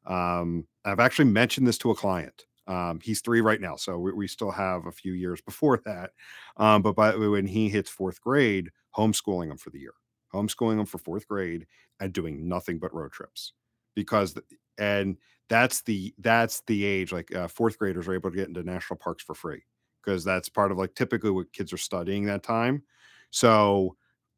[0.07, 4.11] um i've actually mentioned this to a client Um, he's three right now, so we,
[4.11, 6.11] we still have a few years before that.
[6.57, 9.93] Um, but by when he hits fourth grade, homeschooling him for the year,
[10.33, 11.65] homeschooling him for fourth grade,
[12.01, 13.53] and doing nothing but road trips
[13.95, 14.37] because
[14.77, 15.17] and
[15.49, 18.97] that's the that's the age like uh, fourth graders are able to get into national
[18.97, 19.63] parks for free
[20.03, 22.83] because that's part of like typically what kids are studying that time.
[23.31, 23.95] So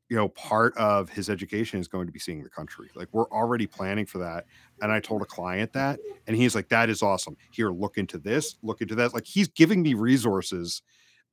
[0.09, 2.89] you know, part of his education is going to be seeing the country.
[2.95, 4.45] Like we're already planning for that.
[4.81, 7.37] And I told a client that, and he's like, that is awesome.
[7.51, 9.13] Here, look into this, look into that.
[9.13, 10.81] Like he's giving me resources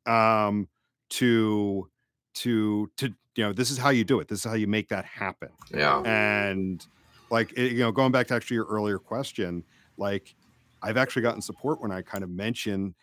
[0.04, 0.68] um
[1.08, 1.88] to
[2.34, 4.28] to to you know, this is how you do it.
[4.28, 5.50] This is how you make that happen.
[5.74, 6.00] Yeah.
[6.00, 6.84] And
[7.30, 9.64] like it, you know, going back to actually your earlier question,
[9.96, 10.34] like
[10.82, 12.94] I've actually gotten support when I kind of mention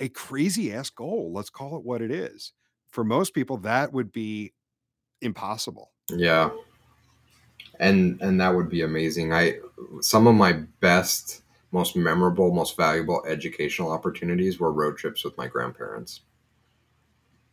[0.00, 1.32] a crazy ass goal.
[1.32, 2.52] Let's call it what it is.
[2.90, 4.52] For most people, that would be
[5.20, 5.90] impossible.
[6.10, 6.50] Yeah.
[7.80, 9.32] And and that would be amazing.
[9.32, 9.58] I
[10.00, 15.48] some of my best, most memorable, most valuable educational opportunities were road trips with my
[15.48, 16.20] grandparents.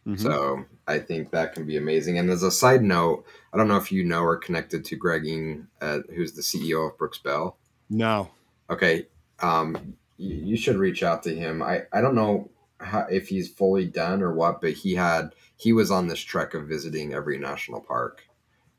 [0.05, 0.19] Mhm.
[0.19, 2.17] So I think that can be amazing.
[2.17, 5.25] And as a side note, I don't know if you know or connected to Greg
[5.27, 7.57] Ng, uh, who's the CEO of Brooks Bell.
[7.89, 8.29] no,
[8.69, 9.07] Okay,
[9.41, 11.61] um, you, you should reach out to him.
[11.61, 12.49] I, I don't know
[12.81, 16.53] how, if he's fully done or what, but he had he was on this trek
[16.53, 18.23] of visiting every national park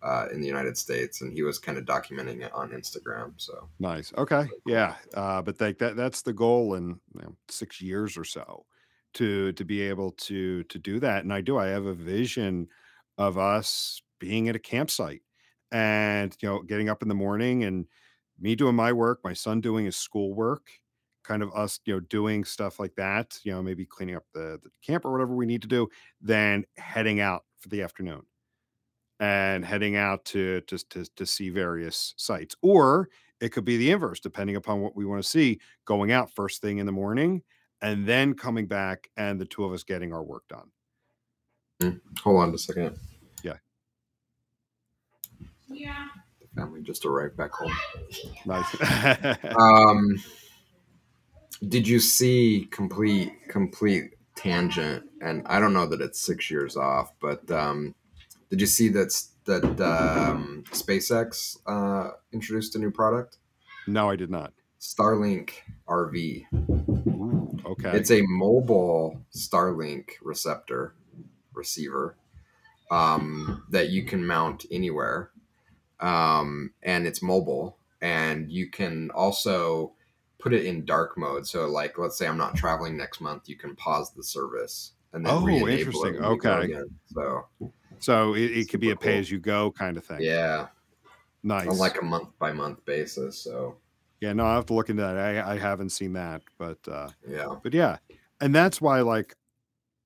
[0.03, 3.33] uh, in the United States, and he was kind of documenting it on Instagram.
[3.37, 4.13] So nice.
[4.19, 8.25] Okay, yeah, uh, but like that that's the goal in you know, six years or
[8.25, 8.67] so
[9.15, 11.23] to to be able to to do that.
[11.23, 11.59] And I do.
[11.59, 12.69] I have a vision
[13.19, 15.23] of us being at a campsite
[15.71, 17.87] and you know getting up in the morning and
[18.41, 20.67] me doing my work, my son doing his schoolwork,
[21.25, 23.39] kind of us you know doing stuff like that.
[23.45, 25.89] You know, maybe cleaning up the the camp or whatever we need to do.
[26.21, 28.23] Then heading out for the afternoon
[29.21, 33.09] and heading out to to to, to see various sites or
[33.41, 36.61] it could be the inverse depending upon what we want to see going out first
[36.61, 37.43] thing in the morning
[37.83, 40.71] and then coming back and the two of us getting our work done
[42.23, 42.99] hold on just a second.
[43.43, 43.57] Yeah.
[45.69, 46.09] Yeah.
[46.41, 47.73] The family just arrived back home.
[48.47, 50.17] nice Um,
[51.69, 55.05] did you see complete complete tangent?
[55.21, 57.95] And I don't know that it's six years off, but um,
[58.51, 63.39] did you see that that um, SpaceX uh, introduced a new product,
[63.87, 65.51] no i did not Starlink
[65.89, 66.47] RV?
[66.55, 70.95] Ooh, okay It's a mobile Starlink receptor
[71.53, 72.17] receiver
[72.91, 75.31] um, that you can mount anywhere,
[76.01, 77.79] um, and it's mobile.
[78.01, 79.93] And you can also
[80.43, 81.47] put it in dark mode.
[81.47, 85.25] So, like, let's say I'm not traveling next month, you can pause the service and
[85.25, 86.17] then Oh, interesting.
[86.17, 86.65] Okay.
[86.65, 86.91] again.
[87.07, 87.47] So,
[88.01, 89.03] so it, it could be a cool.
[89.03, 90.67] pay as you go kind of thing yeah,
[91.45, 93.39] nice on like a month by month basis.
[93.39, 93.77] So,
[94.23, 97.09] yeah no i have to look into that i, I haven't seen that but uh
[97.29, 97.99] yeah, but yeah
[98.41, 99.35] and that's why like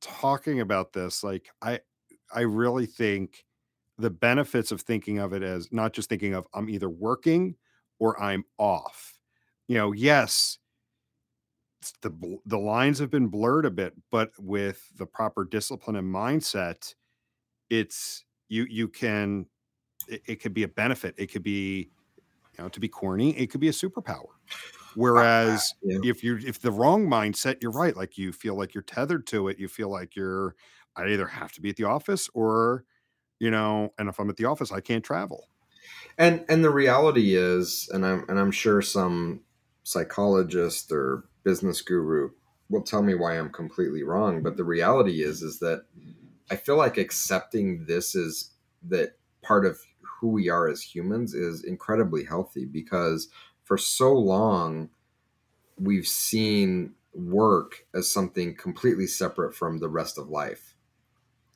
[0.01, 1.79] talking about this like i
[2.35, 3.45] i really think
[3.99, 7.55] the benefits of thinking of it as not just thinking of i'm either working
[7.99, 9.16] or i'm off
[9.69, 10.59] you know yes
[12.03, 16.95] the the lines have been blurred a bit but with the proper discipline and mindset
[17.71, 19.47] it's you you can
[20.09, 21.91] it, it could be a benefit it could be
[22.57, 24.35] you know to be corny it could be a superpower
[24.95, 25.99] whereas yeah.
[26.03, 29.49] if you're if the wrong mindset you're right like you feel like you're tethered to
[29.49, 30.55] it you feel like you're
[30.97, 32.85] i either have to be at the office or
[33.39, 35.49] you know and if i'm at the office i can't travel
[36.19, 39.41] and and the reality is and i'm and i'm sure some
[39.87, 42.29] psychologist or business guru
[42.69, 44.43] will tell me why i'm completely wrong.
[44.43, 45.85] But the reality is is that
[46.51, 48.51] i feel like accepting this is
[48.89, 53.29] that part of who we are as humans is incredibly healthy because
[53.63, 54.91] for so long
[55.79, 60.75] we've seen work as something completely separate from the rest of life.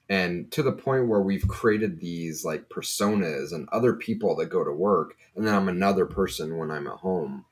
[0.08, 4.62] And to the point where we've created these like personas and other people that go
[4.62, 7.44] to work and then i'm another person when i'm at home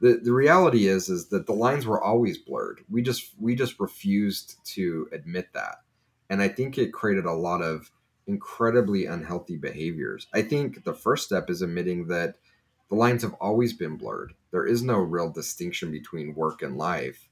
[0.00, 2.80] the, the reality is is that the lines were always blurred.
[2.90, 5.76] We just we just refused to admit that.
[6.30, 7.90] And i think it created a lot of
[8.26, 10.26] incredibly unhealthy behaviors.
[10.32, 12.36] I think the first step is admitting that
[12.88, 14.34] the lines have always been blurred.
[14.50, 17.28] There is no real distinction between work and life.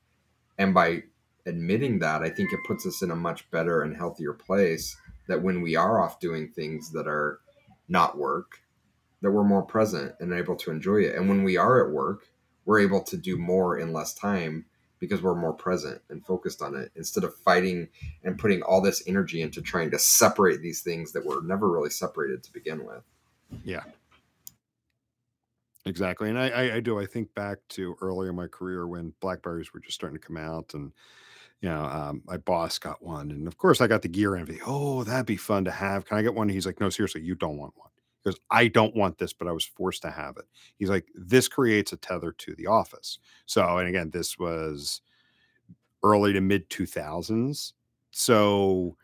[0.59, 1.05] And by
[1.47, 4.97] admitting that, I think it puts us in a much better and healthier place
[5.29, 7.41] that when we are off doing things that are
[7.89, 8.61] not work,
[9.23, 11.15] that we're more present and able to enjoy it.
[11.15, 12.29] And when we are at work,
[12.65, 14.65] we're able to do more in less time
[14.99, 17.89] because we're more present and focused on it instead of fighting
[18.23, 21.91] and putting all this energy into trying to separate these things that were never really
[21.91, 23.03] separated to begin with.
[23.65, 23.83] yeah
[25.85, 29.15] Exactly, and I I I do, I think back to earlier in my career when
[29.21, 30.93] Blackberries were just starting to come out and,
[31.61, 34.61] you know, um, my boss got one, and of course I got the gear envy.
[34.65, 36.05] "Oh, that'd be fun to have.
[36.07, 37.91] Can I get one?" He's like, "No, seriously, you don't want one."
[38.25, 40.45] Goes, "I don't want this, but I was forced to have it."
[40.79, 45.01] He's like, "This creates a tether to the office." So, and again, this was
[46.03, 47.75] early to mid 2000s.
[48.11, 48.97] So,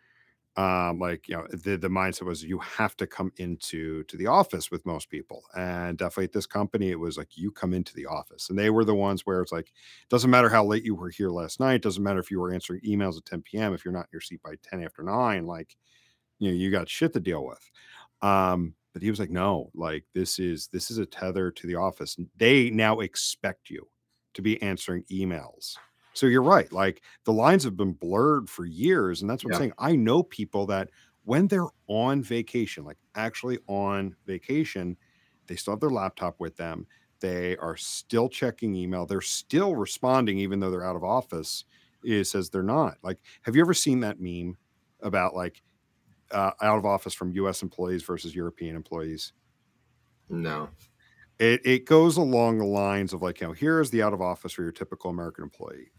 [0.57, 4.27] um, like, you know, the the mindset was you have to come into to the
[4.29, 5.45] office with most people.
[5.57, 8.51] And definitely at this company, it was like you come into the office.
[8.51, 9.73] And they were the ones where it's like,
[10.11, 12.83] doesn't matter how late you were here last night, doesn't matter if you were answering
[12.87, 13.75] emails at 10 p.m.
[13.75, 15.77] If you're not in your seat by 10 after nine, like,
[16.39, 17.71] you know, you got shit to deal with.
[18.23, 21.77] Um, but he was like, no, like this is this is a tether to the
[21.77, 22.17] office.
[22.37, 23.87] They now expect you
[24.35, 25.77] to be answering emails.
[26.15, 26.73] So you're right.
[26.73, 29.21] Like the lines have been blurred for years.
[29.21, 29.57] And that's what Yeah.
[29.57, 29.73] I'm saying.
[29.79, 30.91] I know people that
[31.23, 34.97] when they're on vacation, like actually on vacation,
[35.47, 36.85] they still have their laptop with them.
[37.21, 39.07] They are still checking email.
[39.07, 41.65] They're still responding, even though they're out of office.
[42.03, 42.99] It says they're not.
[43.05, 44.57] Like, have you ever seen that meme
[45.03, 45.63] about like
[46.31, 49.33] uh, out of office from US employees versus European employees?
[50.29, 50.71] No.
[51.39, 54.53] It it goes along the lines of like, you know, here's the out of office
[54.53, 55.93] for your typical American employee.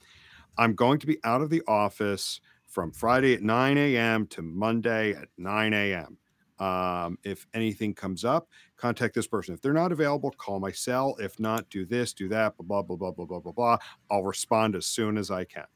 [0.58, 4.28] I'm going to be out of the office from Friday at 9 a.m.
[4.28, 6.18] to Monday at 9 a.m.
[6.60, 9.54] Um, if anything comes up, contact this person.
[9.54, 11.16] If they're not available, call my cell.
[11.20, 13.78] If not, do this, do that, blah, blah, blah, blah, blah, blah, blah.
[14.12, 15.68] I'll respond as soon as I can.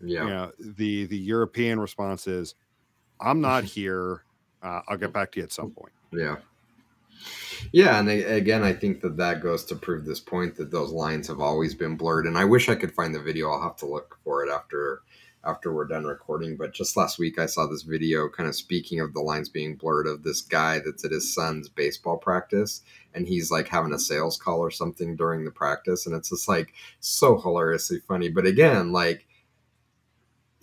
[0.00, 0.24] Yeah.
[0.24, 2.54] You know, the the European response is,
[3.20, 4.22] I'm not here.
[4.62, 5.92] Uh, I'll get back to you at some point.
[6.12, 6.36] Yeah.
[7.72, 10.92] Yeah, and they, again, I think that that goes to prove this point that those
[10.92, 12.26] lines have always been blurred.
[12.26, 13.50] And I wish I could find the video.
[13.50, 15.02] I'll have to look for it after
[15.46, 16.56] after we're done recording.
[16.56, 19.76] But just last week, I saw this video, kind of speaking of the lines being
[19.76, 22.82] blurred, of this guy that's at his son's baseball practice,
[23.14, 26.48] and he's like having a sales call or something during the practice, and it's just
[26.48, 28.28] like so hilariously funny.
[28.28, 29.26] But again, like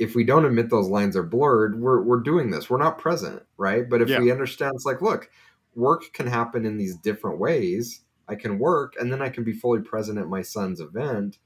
[0.04, 2.70] if we don't admit those lines are blurred, we're we're doing this.
[2.70, 3.90] We're not present, right?
[3.90, 4.20] But if Yeah.
[4.20, 5.30] we understand, it's like, look,
[5.76, 8.02] work can happen in these different ways.
[8.28, 11.38] I can work, and then I can be fully present at my son's event.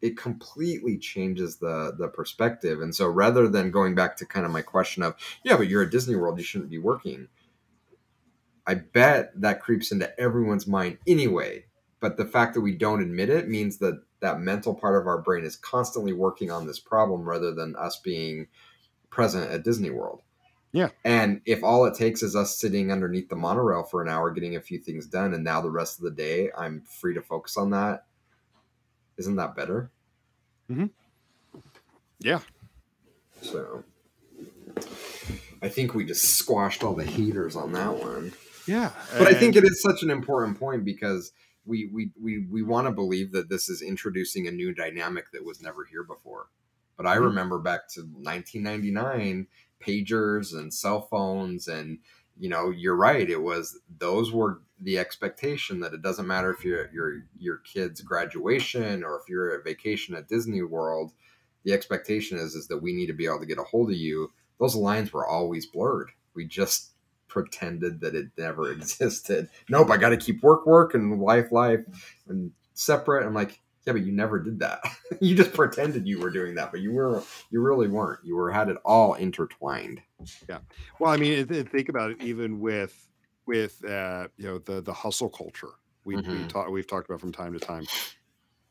[0.00, 2.80] It completely changes the the perspective.
[2.80, 5.82] And so, rather than going back to kind of my question of, yeah, but you're
[5.82, 7.28] at Disney World, you shouldn't be working.
[8.66, 11.64] I bet that creeps into everyone's mind anyway.
[12.00, 15.18] But the fact that we don't admit it means that that mental part of our
[15.20, 18.46] brain is constantly working on this problem rather than us being
[19.10, 20.22] present at Disney World.
[20.72, 20.88] Yeah.
[21.04, 24.56] And if all it takes is us sitting underneath the monorail for an hour getting
[24.56, 27.56] a few things done and now the rest of the day I'm free to focus
[27.56, 28.04] on that,
[29.16, 29.90] isn't that better?
[30.70, 30.90] Mhm.
[32.20, 32.40] Yeah.
[33.40, 33.82] So
[35.62, 38.32] I think we just squashed all the haters on that one.
[38.66, 38.92] Yeah.
[39.16, 41.32] but I think it is such an important point because
[41.68, 45.44] we we we, we want to believe that this is introducing a new dynamic that
[45.44, 46.48] was never here before.
[46.96, 47.24] But I Mhm.
[47.26, 49.46] remember back to 1999,
[49.80, 52.00] pagers and cell phones, and
[52.38, 53.28] you know, you're right.
[53.28, 57.58] It was those were the expectation that it doesn't matter if you're at your your
[57.58, 61.12] kid's graduation or if you're at vacation at Disney World.
[61.64, 63.96] The expectation is is that we need to be able to get a hold of
[63.96, 64.32] you.
[64.60, 66.10] Those lines were always blurred.
[66.34, 66.92] We just
[67.28, 69.48] pretended that it never existed.
[69.68, 71.80] Nope, I got to keep work, work, and life, life,
[72.28, 73.26] and separate.
[73.26, 74.80] I'm like, yeah, but you never did that.
[75.20, 78.20] you just pretended you were doing that, but you were, you really weren't.
[78.24, 80.02] You were had it all intertwined.
[80.48, 80.60] Yeah.
[80.98, 82.20] Well, I mean, think about it.
[82.22, 83.08] Even with
[83.46, 85.70] with uh, you know the the hustle culture
[86.04, 86.48] we we Mhm.
[86.48, 87.86] talk, we've talked about from time to time.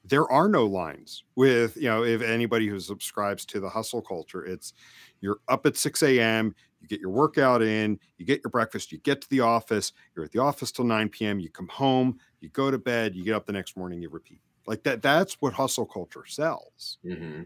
[0.03, 4.45] There are no lines with you know if anybody who subscribes to the hustle culture,
[4.45, 4.74] it's
[5.20, 6.55] you're up at six a.m.
[6.80, 10.25] You get your workout in, you get your breakfast, you get to the office, you're
[10.25, 13.34] at the office till 9 p.m., you come home, you go to bed, you get
[13.36, 14.41] up the next morning, you repeat.
[14.65, 17.43] Like that, that's what hustle culture sells Mm-hmm.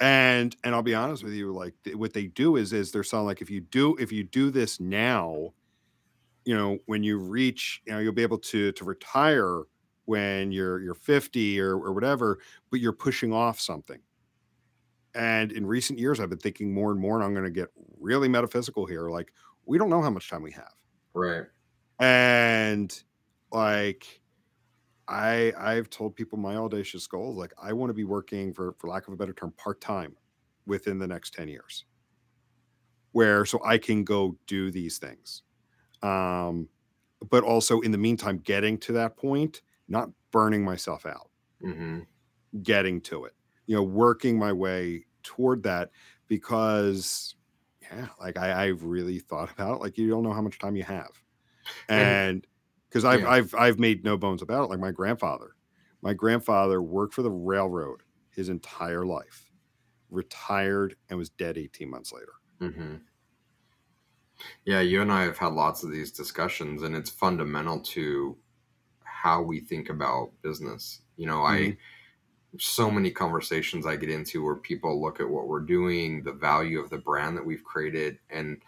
[0.00, 3.26] and and i'll be honest with you like what they do is is they're selling
[3.26, 5.52] like if you do if you do this now
[6.44, 9.62] you know when you reach you know you'll be able to to retire
[10.06, 12.40] when you're you're 50 or, or whatever
[12.70, 14.00] but you're pushing off something
[15.14, 17.68] and in recent years i've been thinking more and more and i'm going to get
[17.98, 19.32] really metaphysical here like
[19.66, 20.72] we don't know how much time we have
[21.14, 21.46] Right.
[21.98, 23.02] and
[23.52, 24.22] like
[25.08, 27.36] i i've told people my audacious goals.
[27.36, 30.16] like i want to be working for for lack of a better term part-time
[30.66, 31.86] within the next 10 years
[33.12, 35.42] where so i can go do these things
[36.02, 36.68] um
[37.30, 41.30] but also in the meantime getting to that point not burning myself out
[41.62, 42.00] Mm-hmm.
[42.62, 43.34] getting to it
[43.70, 45.92] you know working my way toward that
[46.28, 47.36] because
[47.82, 50.76] yeah like i i've really thought about it like you don't know how much time
[50.76, 51.10] you have
[51.88, 52.20] And-
[52.88, 53.30] because I've Yeah.
[53.30, 54.70] I've I've made no bones about it.
[54.70, 55.56] Like my grandfather,
[56.02, 59.52] my grandfather worked for the railroad his entire life,
[60.10, 62.34] retired and was dead 18 months later.
[62.60, 63.02] hmm
[64.64, 68.38] Yeah, you and I have had lots of these discussions, and it's fundamental to
[69.04, 71.02] how we think about business.
[71.16, 71.76] You know, I
[72.58, 76.80] so many conversations I get into where people look at what we're doing, the value
[76.80, 78.60] of the brand that we've created, and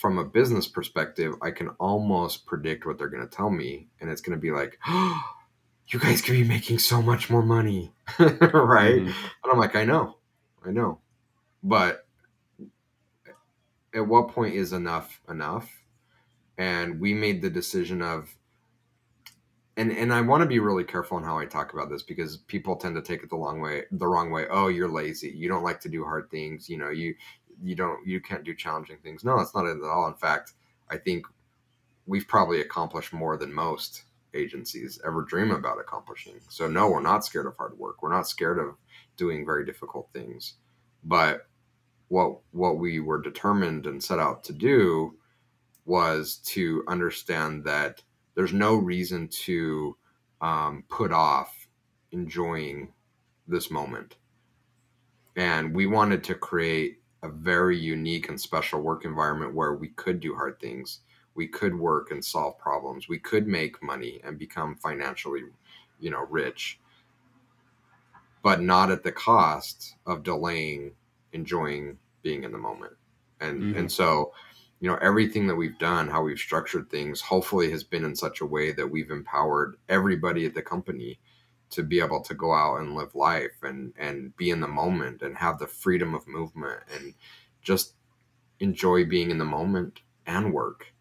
[0.00, 4.10] from a business perspective, I can almost predict what they're going to tell me, and
[4.10, 5.22] it's going to be like, "Oh,
[5.88, 9.06] you guys could be making so much more money, right?" Mhm.
[9.06, 10.16] And I'm like, I know,
[10.64, 11.00] I know.
[11.62, 12.06] But
[13.94, 15.70] at what point is enough enough?
[16.58, 18.34] And we made the decision of
[19.76, 22.36] and and I want to be really careful in how I talk about this because
[22.36, 24.46] people tend to take it the long way the wrong way.
[24.50, 25.30] Oh, you're lazy.
[25.30, 27.14] You don't like to do hard things, you know, you
[27.62, 29.24] you don't you can't do challenging things.
[29.24, 30.06] No, that's not it at all.
[30.08, 30.52] In fact,
[30.90, 31.26] I think
[32.06, 34.02] we've probably accomplished more than most
[34.34, 36.40] agencies ever dream about accomplishing.
[36.48, 38.02] So no, we're not scared of hard work.
[38.02, 38.74] We're not scared of
[39.16, 40.54] doing very difficult things.
[41.04, 41.46] But
[42.08, 45.16] what what we were determined and set out to do
[45.84, 48.02] was to understand that
[48.34, 49.96] there's no reason to
[50.40, 51.68] um, put off
[52.10, 52.92] enjoying
[53.46, 54.16] this moment.
[55.36, 60.20] And we wanted to create a very unique and special work environment where we could
[60.20, 61.00] do hard things.
[61.34, 63.08] We could work and solve problems.
[63.08, 65.44] We could make money and become financially,
[65.98, 66.78] you know, rich,
[68.42, 70.96] but not at the cost of delaying
[71.32, 72.94] enjoying being in the moment.
[73.40, 73.78] And Mhm.
[73.78, 74.34] and so,
[74.82, 78.40] you know, everything that we've done, how we've structured things, hopefully has been in such
[78.40, 81.20] a way that we've empowered everybody at the company
[81.70, 85.22] to be able to go out and live life and and be in the moment
[85.22, 87.14] and have the freedom of movement and
[87.62, 87.94] just
[88.58, 90.92] enjoy being in the moment and work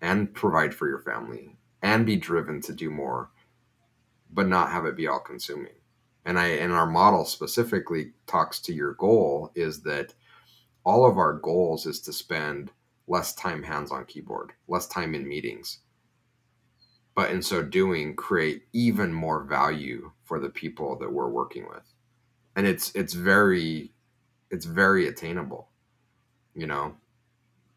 [0.00, 3.30] and provide for your family and be driven to do more
[4.32, 5.78] but not have it be all consuming.
[6.24, 10.14] And i and our model specifically talks to your goal is that
[10.84, 12.72] all of our goals is to spend
[13.10, 15.80] less time hands on keyboard less time in meetings.
[17.14, 21.82] But in so doing create even more value for the people that we're working with.
[22.56, 23.92] And it's it's very
[24.50, 25.68] it's very attainable
[26.54, 26.96] you know?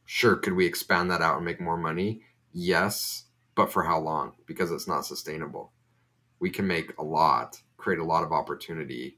[0.06, 2.22] Sure could we expand that out and make more money?
[2.54, 3.26] Yes
[3.56, 4.34] but for how long?
[4.46, 5.72] Because it's not sustainable.
[6.40, 9.18] We can make a lot create a lot of opportunity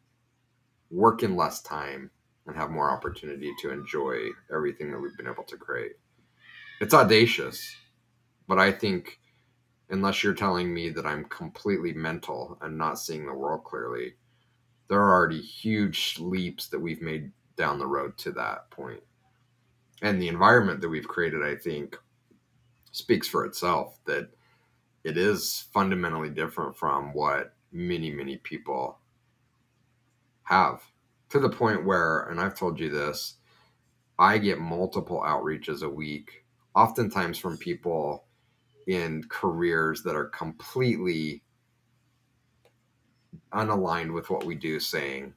[0.90, 2.10] work in less time
[2.48, 5.94] and have more opportunity to enjoy everything that we've been able to create
[6.82, 7.76] it's audacious
[8.48, 9.20] but i think
[9.90, 14.14] unless you're telling me that i'm completely mental and not seeing the world clearly
[14.88, 19.02] there are already huge leaps that we've made down the road to that point.
[20.02, 21.98] And the environment that we've created i think
[22.92, 24.30] speaks for itself that
[25.04, 29.00] it is fundamentally different from what many many people
[30.44, 30.82] have.
[31.30, 33.36] To the point where and i've told you this
[34.20, 36.45] i get multiple outreaches a week
[36.76, 38.26] oftentimes from people
[38.88, 41.42] in careers that are completely
[43.54, 45.34] unaligned with what we do saying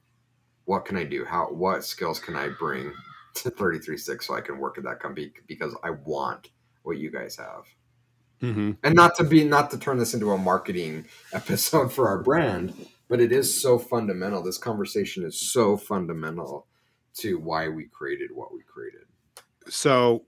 [0.64, 1.24] what can i do?
[1.24, 2.92] How what skills can i bring
[3.34, 6.50] to 33 Sticks so i can work at that company because i want
[6.82, 7.64] what you guys have.
[8.42, 8.76] Mhm.
[8.84, 12.74] and not to be not to turn this into a marketing episode for our brand
[13.08, 14.42] but it is so fundamental.
[14.42, 16.66] This conversation is so fundamental
[17.14, 19.06] to why we created what we created.
[19.68, 20.24] So,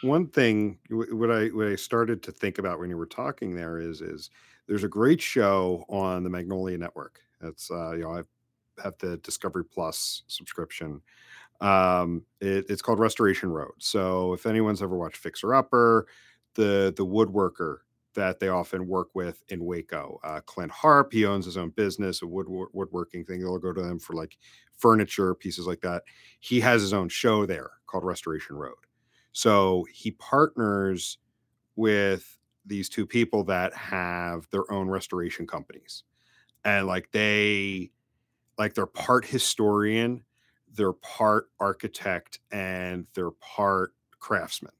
[0.00, 3.54] one thing wh- what I what I started to think about when you were talking
[3.54, 4.30] there is is
[4.66, 7.20] there's a great show on the Magnolia Network.
[7.42, 8.22] It's uh, you know I
[8.82, 11.00] have the Discovery Plus subscription.
[11.60, 13.72] Um, it, it's called Restoration Road.
[13.78, 16.06] So if anyone's ever watched Fixer Upper,
[16.54, 17.78] the the woodworker
[18.14, 22.22] that they often work with in Waco, uh, Clint Harp, he owns his own business,
[22.22, 23.40] a wood woodworking thing.
[23.40, 24.38] They'll go to them for like
[24.76, 26.04] furniture pieces like that.
[26.40, 28.74] He has his own show there called Restoration Road.
[29.38, 31.16] So he partners
[31.76, 32.36] with
[32.66, 36.02] these two people that have their own restoration companies.
[36.64, 37.92] And like they
[38.58, 40.24] like they're part historian,
[40.74, 44.72] they're part architect, and they're part craftsman.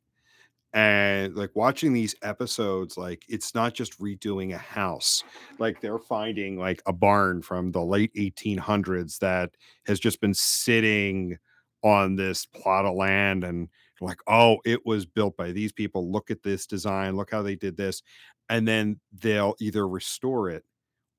[0.72, 5.22] And like watching these episodes, like it's not just redoing a house,
[5.60, 9.52] like they're finding like a barn from the late 1800s that
[9.86, 11.38] has just been sitting
[11.84, 13.68] on this plot of land and
[14.00, 16.10] like, oh, it was built by these people.
[16.12, 18.02] Look at this design, look how they did this.
[18.48, 20.64] And then they'll either restore it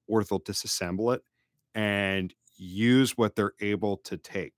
[0.08, 1.24] or they'll disassemble it
[1.76, 4.54] and use what they're able to take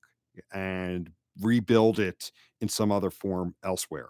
[0.53, 1.11] and
[1.41, 4.09] rebuild it in some other form elsewhere.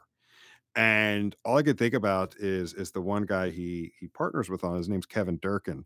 [0.75, 4.63] and all I could think about is is the one guy he he partners with
[4.63, 5.85] on his name's Kevin Durkin,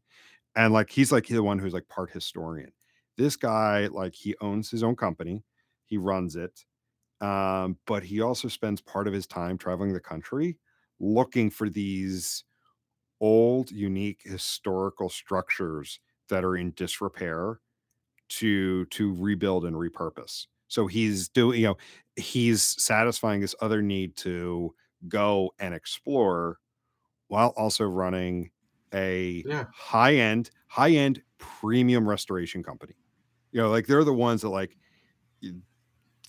[0.55, 2.71] and like he's like the one who's like part historian.
[3.17, 5.43] This guy like he owns his own company,
[5.85, 6.65] he runs it,
[7.25, 10.57] um, but he also spends part of his time traveling the country
[10.99, 12.43] looking for these
[13.21, 15.99] old, unique historical structures
[16.29, 17.61] that are in disrepair
[18.29, 20.47] to to rebuild and repurpose.
[20.67, 21.77] So he's doing, you know,
[22.15, 24.75] he's satisfying this other need to
[25.07, 26.59] go and explore
[27.27, 28.51] while also running
[28.93, 29.67] a Yeah.
[29.69, 32.95] high-end, high-end premium restoration company.
[33.51, 34.77] You know, like they're the ones that like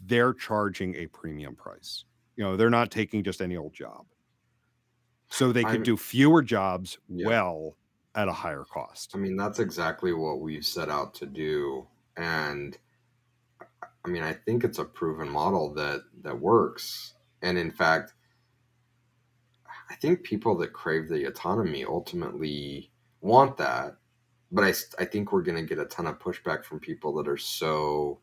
[0.04, 2.04] they're charging a premium price.
[2.36, 4.06] You know, they're not taking just any old job.
[5.28, 7.26] So they could I'm- do fewer jobs Yeah.
[7.26, 7.76] well
[8.14, 9.12] at a higher cost.
[9.14, 11.86] I mean, that's exactly what we've set out to do.
[12.16, 12.78] And
[14.04, 17.14] I mean, I think it's a proven model that that works.
[17.42, 18.14] And in fact,
[19.90, 22.90] I think people that crave the autonomy ultimately
[23.20, 23.96] want that.
[24.52, 27.28] But I, I think we're going to get a ton of pushback from people that
[27.28, 28.20] are so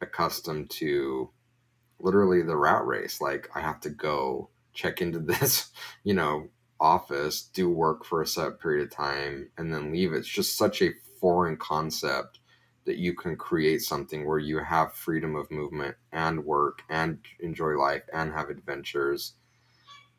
[0.00, 1.30] accustomed to
[2.00, 3.20] literally the rat race.
[3.20, 5.70] Like, I have to go check into this,
[6.04, 10.12] you know, office, do work for a set period of time, and then leave.
[10.12, 12.40] It's just such a foreign concept
[12.84, 17.72] that you can create something where you have freedom of movement and work and enjoy
[17.72, 19.34] life and have adventures.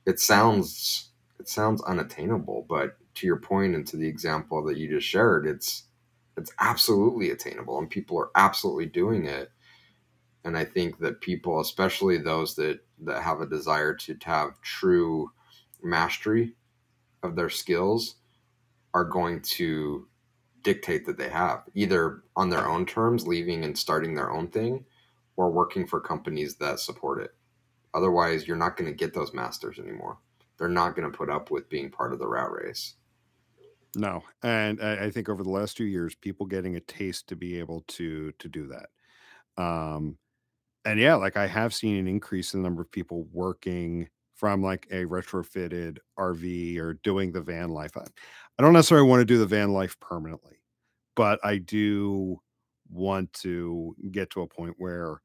[0.05, 1.09] It sounds
[1.39, 5.47] it sounds unattainable, but to your point and to the example that you just shared,
[5.47, 5.84] it's
[6.36, 9.51] it's absolutely attainable and people are absolutely doing it
[10.47, 14.59] and i think that people especially those that that have a desire to, to have
[14.61, 15.29] true
[15.83, 16.53] mastery
[17.23, 18.15] of their skills
[18.93, 20.07] are going to
[20.63, 24.83] dictate that they have either on their own terms leaving and starting their own thing
[25.35, 27.31] or working for companies that support it.
[27.93, 30.17] Otherwise you're not going to get those masters anymore.
[30.57, 32.95] They're not going to put up with being part of the rat race.
[33.95, 37.35] No, and I, I think over the last two years, people getting a taste to
[37.35, 38.89] be able to to do that.
[39.61, 40.17] Um,
[40.88, 44.61] and yeah, like I have seen an increase in the number of people working from
[44.63, 47.97] like a retrofitted RV or doing the van life.
[47.97, 48.03] I,
[48.59, 50.57] I don't necessarily want to do the van life permanently,
[51.15, 52.41] but I do
[52.89, 55.21] want to get to a point where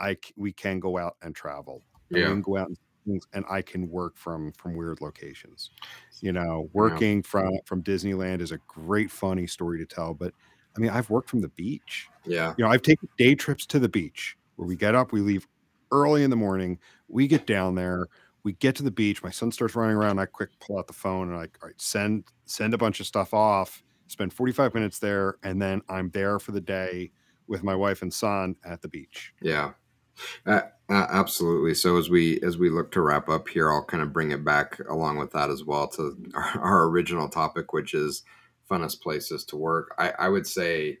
[0.00, 1.84] I c- we can go out and travel.
[2.12, 5.00] And we yeah can go out and things, and I can work from from weird
[5.00, 5.70] locations.
[6.20, 10.34] You know, working from from Disneyland is a great funny story to tell, but
[10.76, 12.10] I mean, I've worked from the beach.
[12.24, 15.20] yeah You know, I've taken day trips to the beach where we get up, we
[15.20, 15.46] leave
[15.90, 16.78] early in the morning,
[17.08, 18.08] we get down there,
[18.42, 20.92] we get to the beach, my son starts running around, I quick pull out the
[20.92, 24.98] phone and like, all right, send send a bunch of stuff off, spend 45 minutes
[24.98, 27.10] there, and then I'm there for the day
[27.46, 29.32] with my wife and son at the beach.
[29.40, 29.72] Yeah,
[30.46, 31.74] uh, absolutely.
[31.74, 34.44] So as we as we look to wrap up here, I'll kind of bring it
[34.44, 38.22] back along with that as well to our, our original topic, which is
[38.70, 39.94] funnest places to work.
[39.98, 40.98] I, I would say,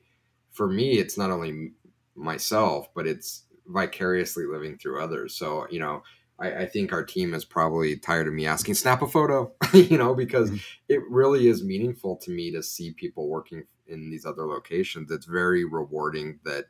[0.50, 1.72] for me, it's not only
[2.14, 5.34] myself, but it's vicariously living through others.
[5.34, 6.02] So you know.
[6.36, 9.96] I, I think our team is probably tired of me asking snap a photo, you
[9.96, 10.60] know, because Mhm.
[10.88, 15.12] it really is meaningful to me to see people working in these other locations.
[15.12, 16.64] It's very rewarding that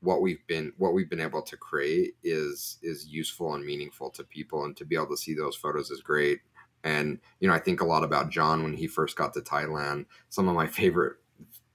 [0.00, 4.24] what we've been what we've been able to create is is useful and meaningful to
[4.24, 6.40] people and to be able to see those photos is great
[6.84, 10.04] and you know i think a lot about john when he first got to thailand
[10.28, 11.16] some of my favorite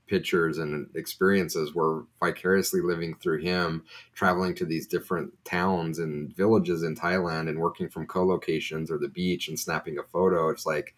[0.08, 3.84] pictures and experiences were vicariously living through him
[4.14, 9.10] traveling to these different towns and villages in thailand and working from co-locations or the
[9.10, 10.96] beach and snapping a photo it's like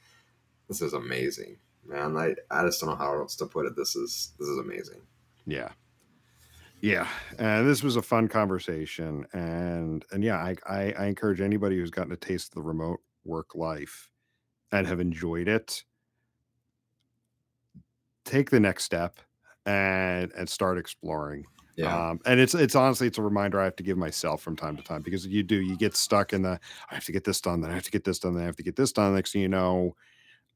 [0.68, 3.96] this is amazing man i, I just don't know how else to put it this
[3.96, 5.02] is this is amazing
[5.46, 5.70] Yeah.
[6.82, 7.08] Yeah.
[7.38, 9.26] And this was a fun conversation.
[9.34, 13.00] And and yeah, I, I, I encourage anybody who's gotten a taste of the remote
[13.26, 14.10] work life
[14.72, 15.84] and have enjoyed it,
[18.30, 19.20] take the next step
[19.66, 21.46] and and start exploring.
[21.76, 24.56] yeah Um, and it's it's honestly it's a reminder I have to give myself from
[24.56, 26.60] time to time because you do you get stuck in the
[26.90, 28.46] I have to get this done, then I have to get this done, then I
[28.46, 29.14] have to get this done.
[29.16, 29.96] Next thing you know,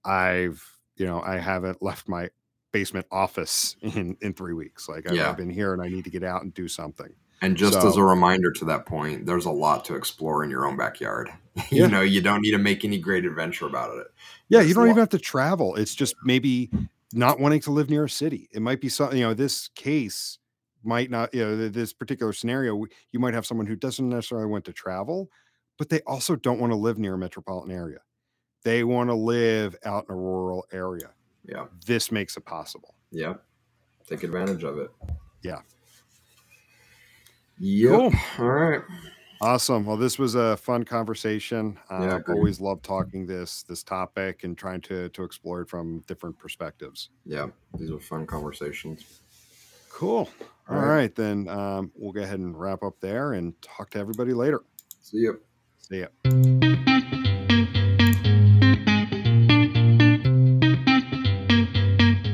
[0.05, 0.63] I've
[0.95, 2.29] you know I haven't left my
[2.71, 4.87] basement office in in three weeks.
[4.89, 5.29] Like I've, Yeah.
[5.29, 7.13] I've been here and I need to get out and do something.
[7.41, 10.49] And just So- as a reminder to that point, there's a lot to explore in
[10.49, 11.29] your own backyard.
[11.69, 11.83] Yeah.
[11.83, 14.07] you know, you don't need to make any great adventure about it.
[14.49, 15.75] Yeah, There's you don't even have to travel.
[15.75, 16.71] It's just maybe
[17.13, 18.49] not wanting to live near a city.
[18.51, 20.39] It might be something, you know, this case
[20.83, 24.65] might not, you know, this particular scenario, you might have someone who doesn't necessarily want
[24.65, 25.29] to travel,
[25.77, 27.99] but they also don't want to live near a metropolitan area.
[28.63, 31.11] They want to live out in a rural area.
[31.45, 31.65] Yeah.
[31.85, 32.95] This makes it possible.
[33.11, 33.35] Yeah.
[34.07, 34.89] Take advantage of it.
[35.41, 35.59] Yeah.
[37.59, 37.91] Yep.
[37.91, 38.13] Cool.
[38.39, 38.81] All right.
[39.43, 39.85] Awesome.
[39.85, 41.77] Well, this was a fun conversation.
[41.89, 45.99] Uh, Yeah, always love talking this this topic and trying to to explore it from
[46.07, 47.09] different perspectives.
[47.25, 49.19] Yeah, these were fun conversations.
[49.91, 50.29] Cool.
[50.69, 51.15] All All right, right.
[51.15, 54.61] then um, we'll go ahead and wrap up there and talk to everybody later.
[55.01, 55.41] See you.
[55.77, 57.19] See ya.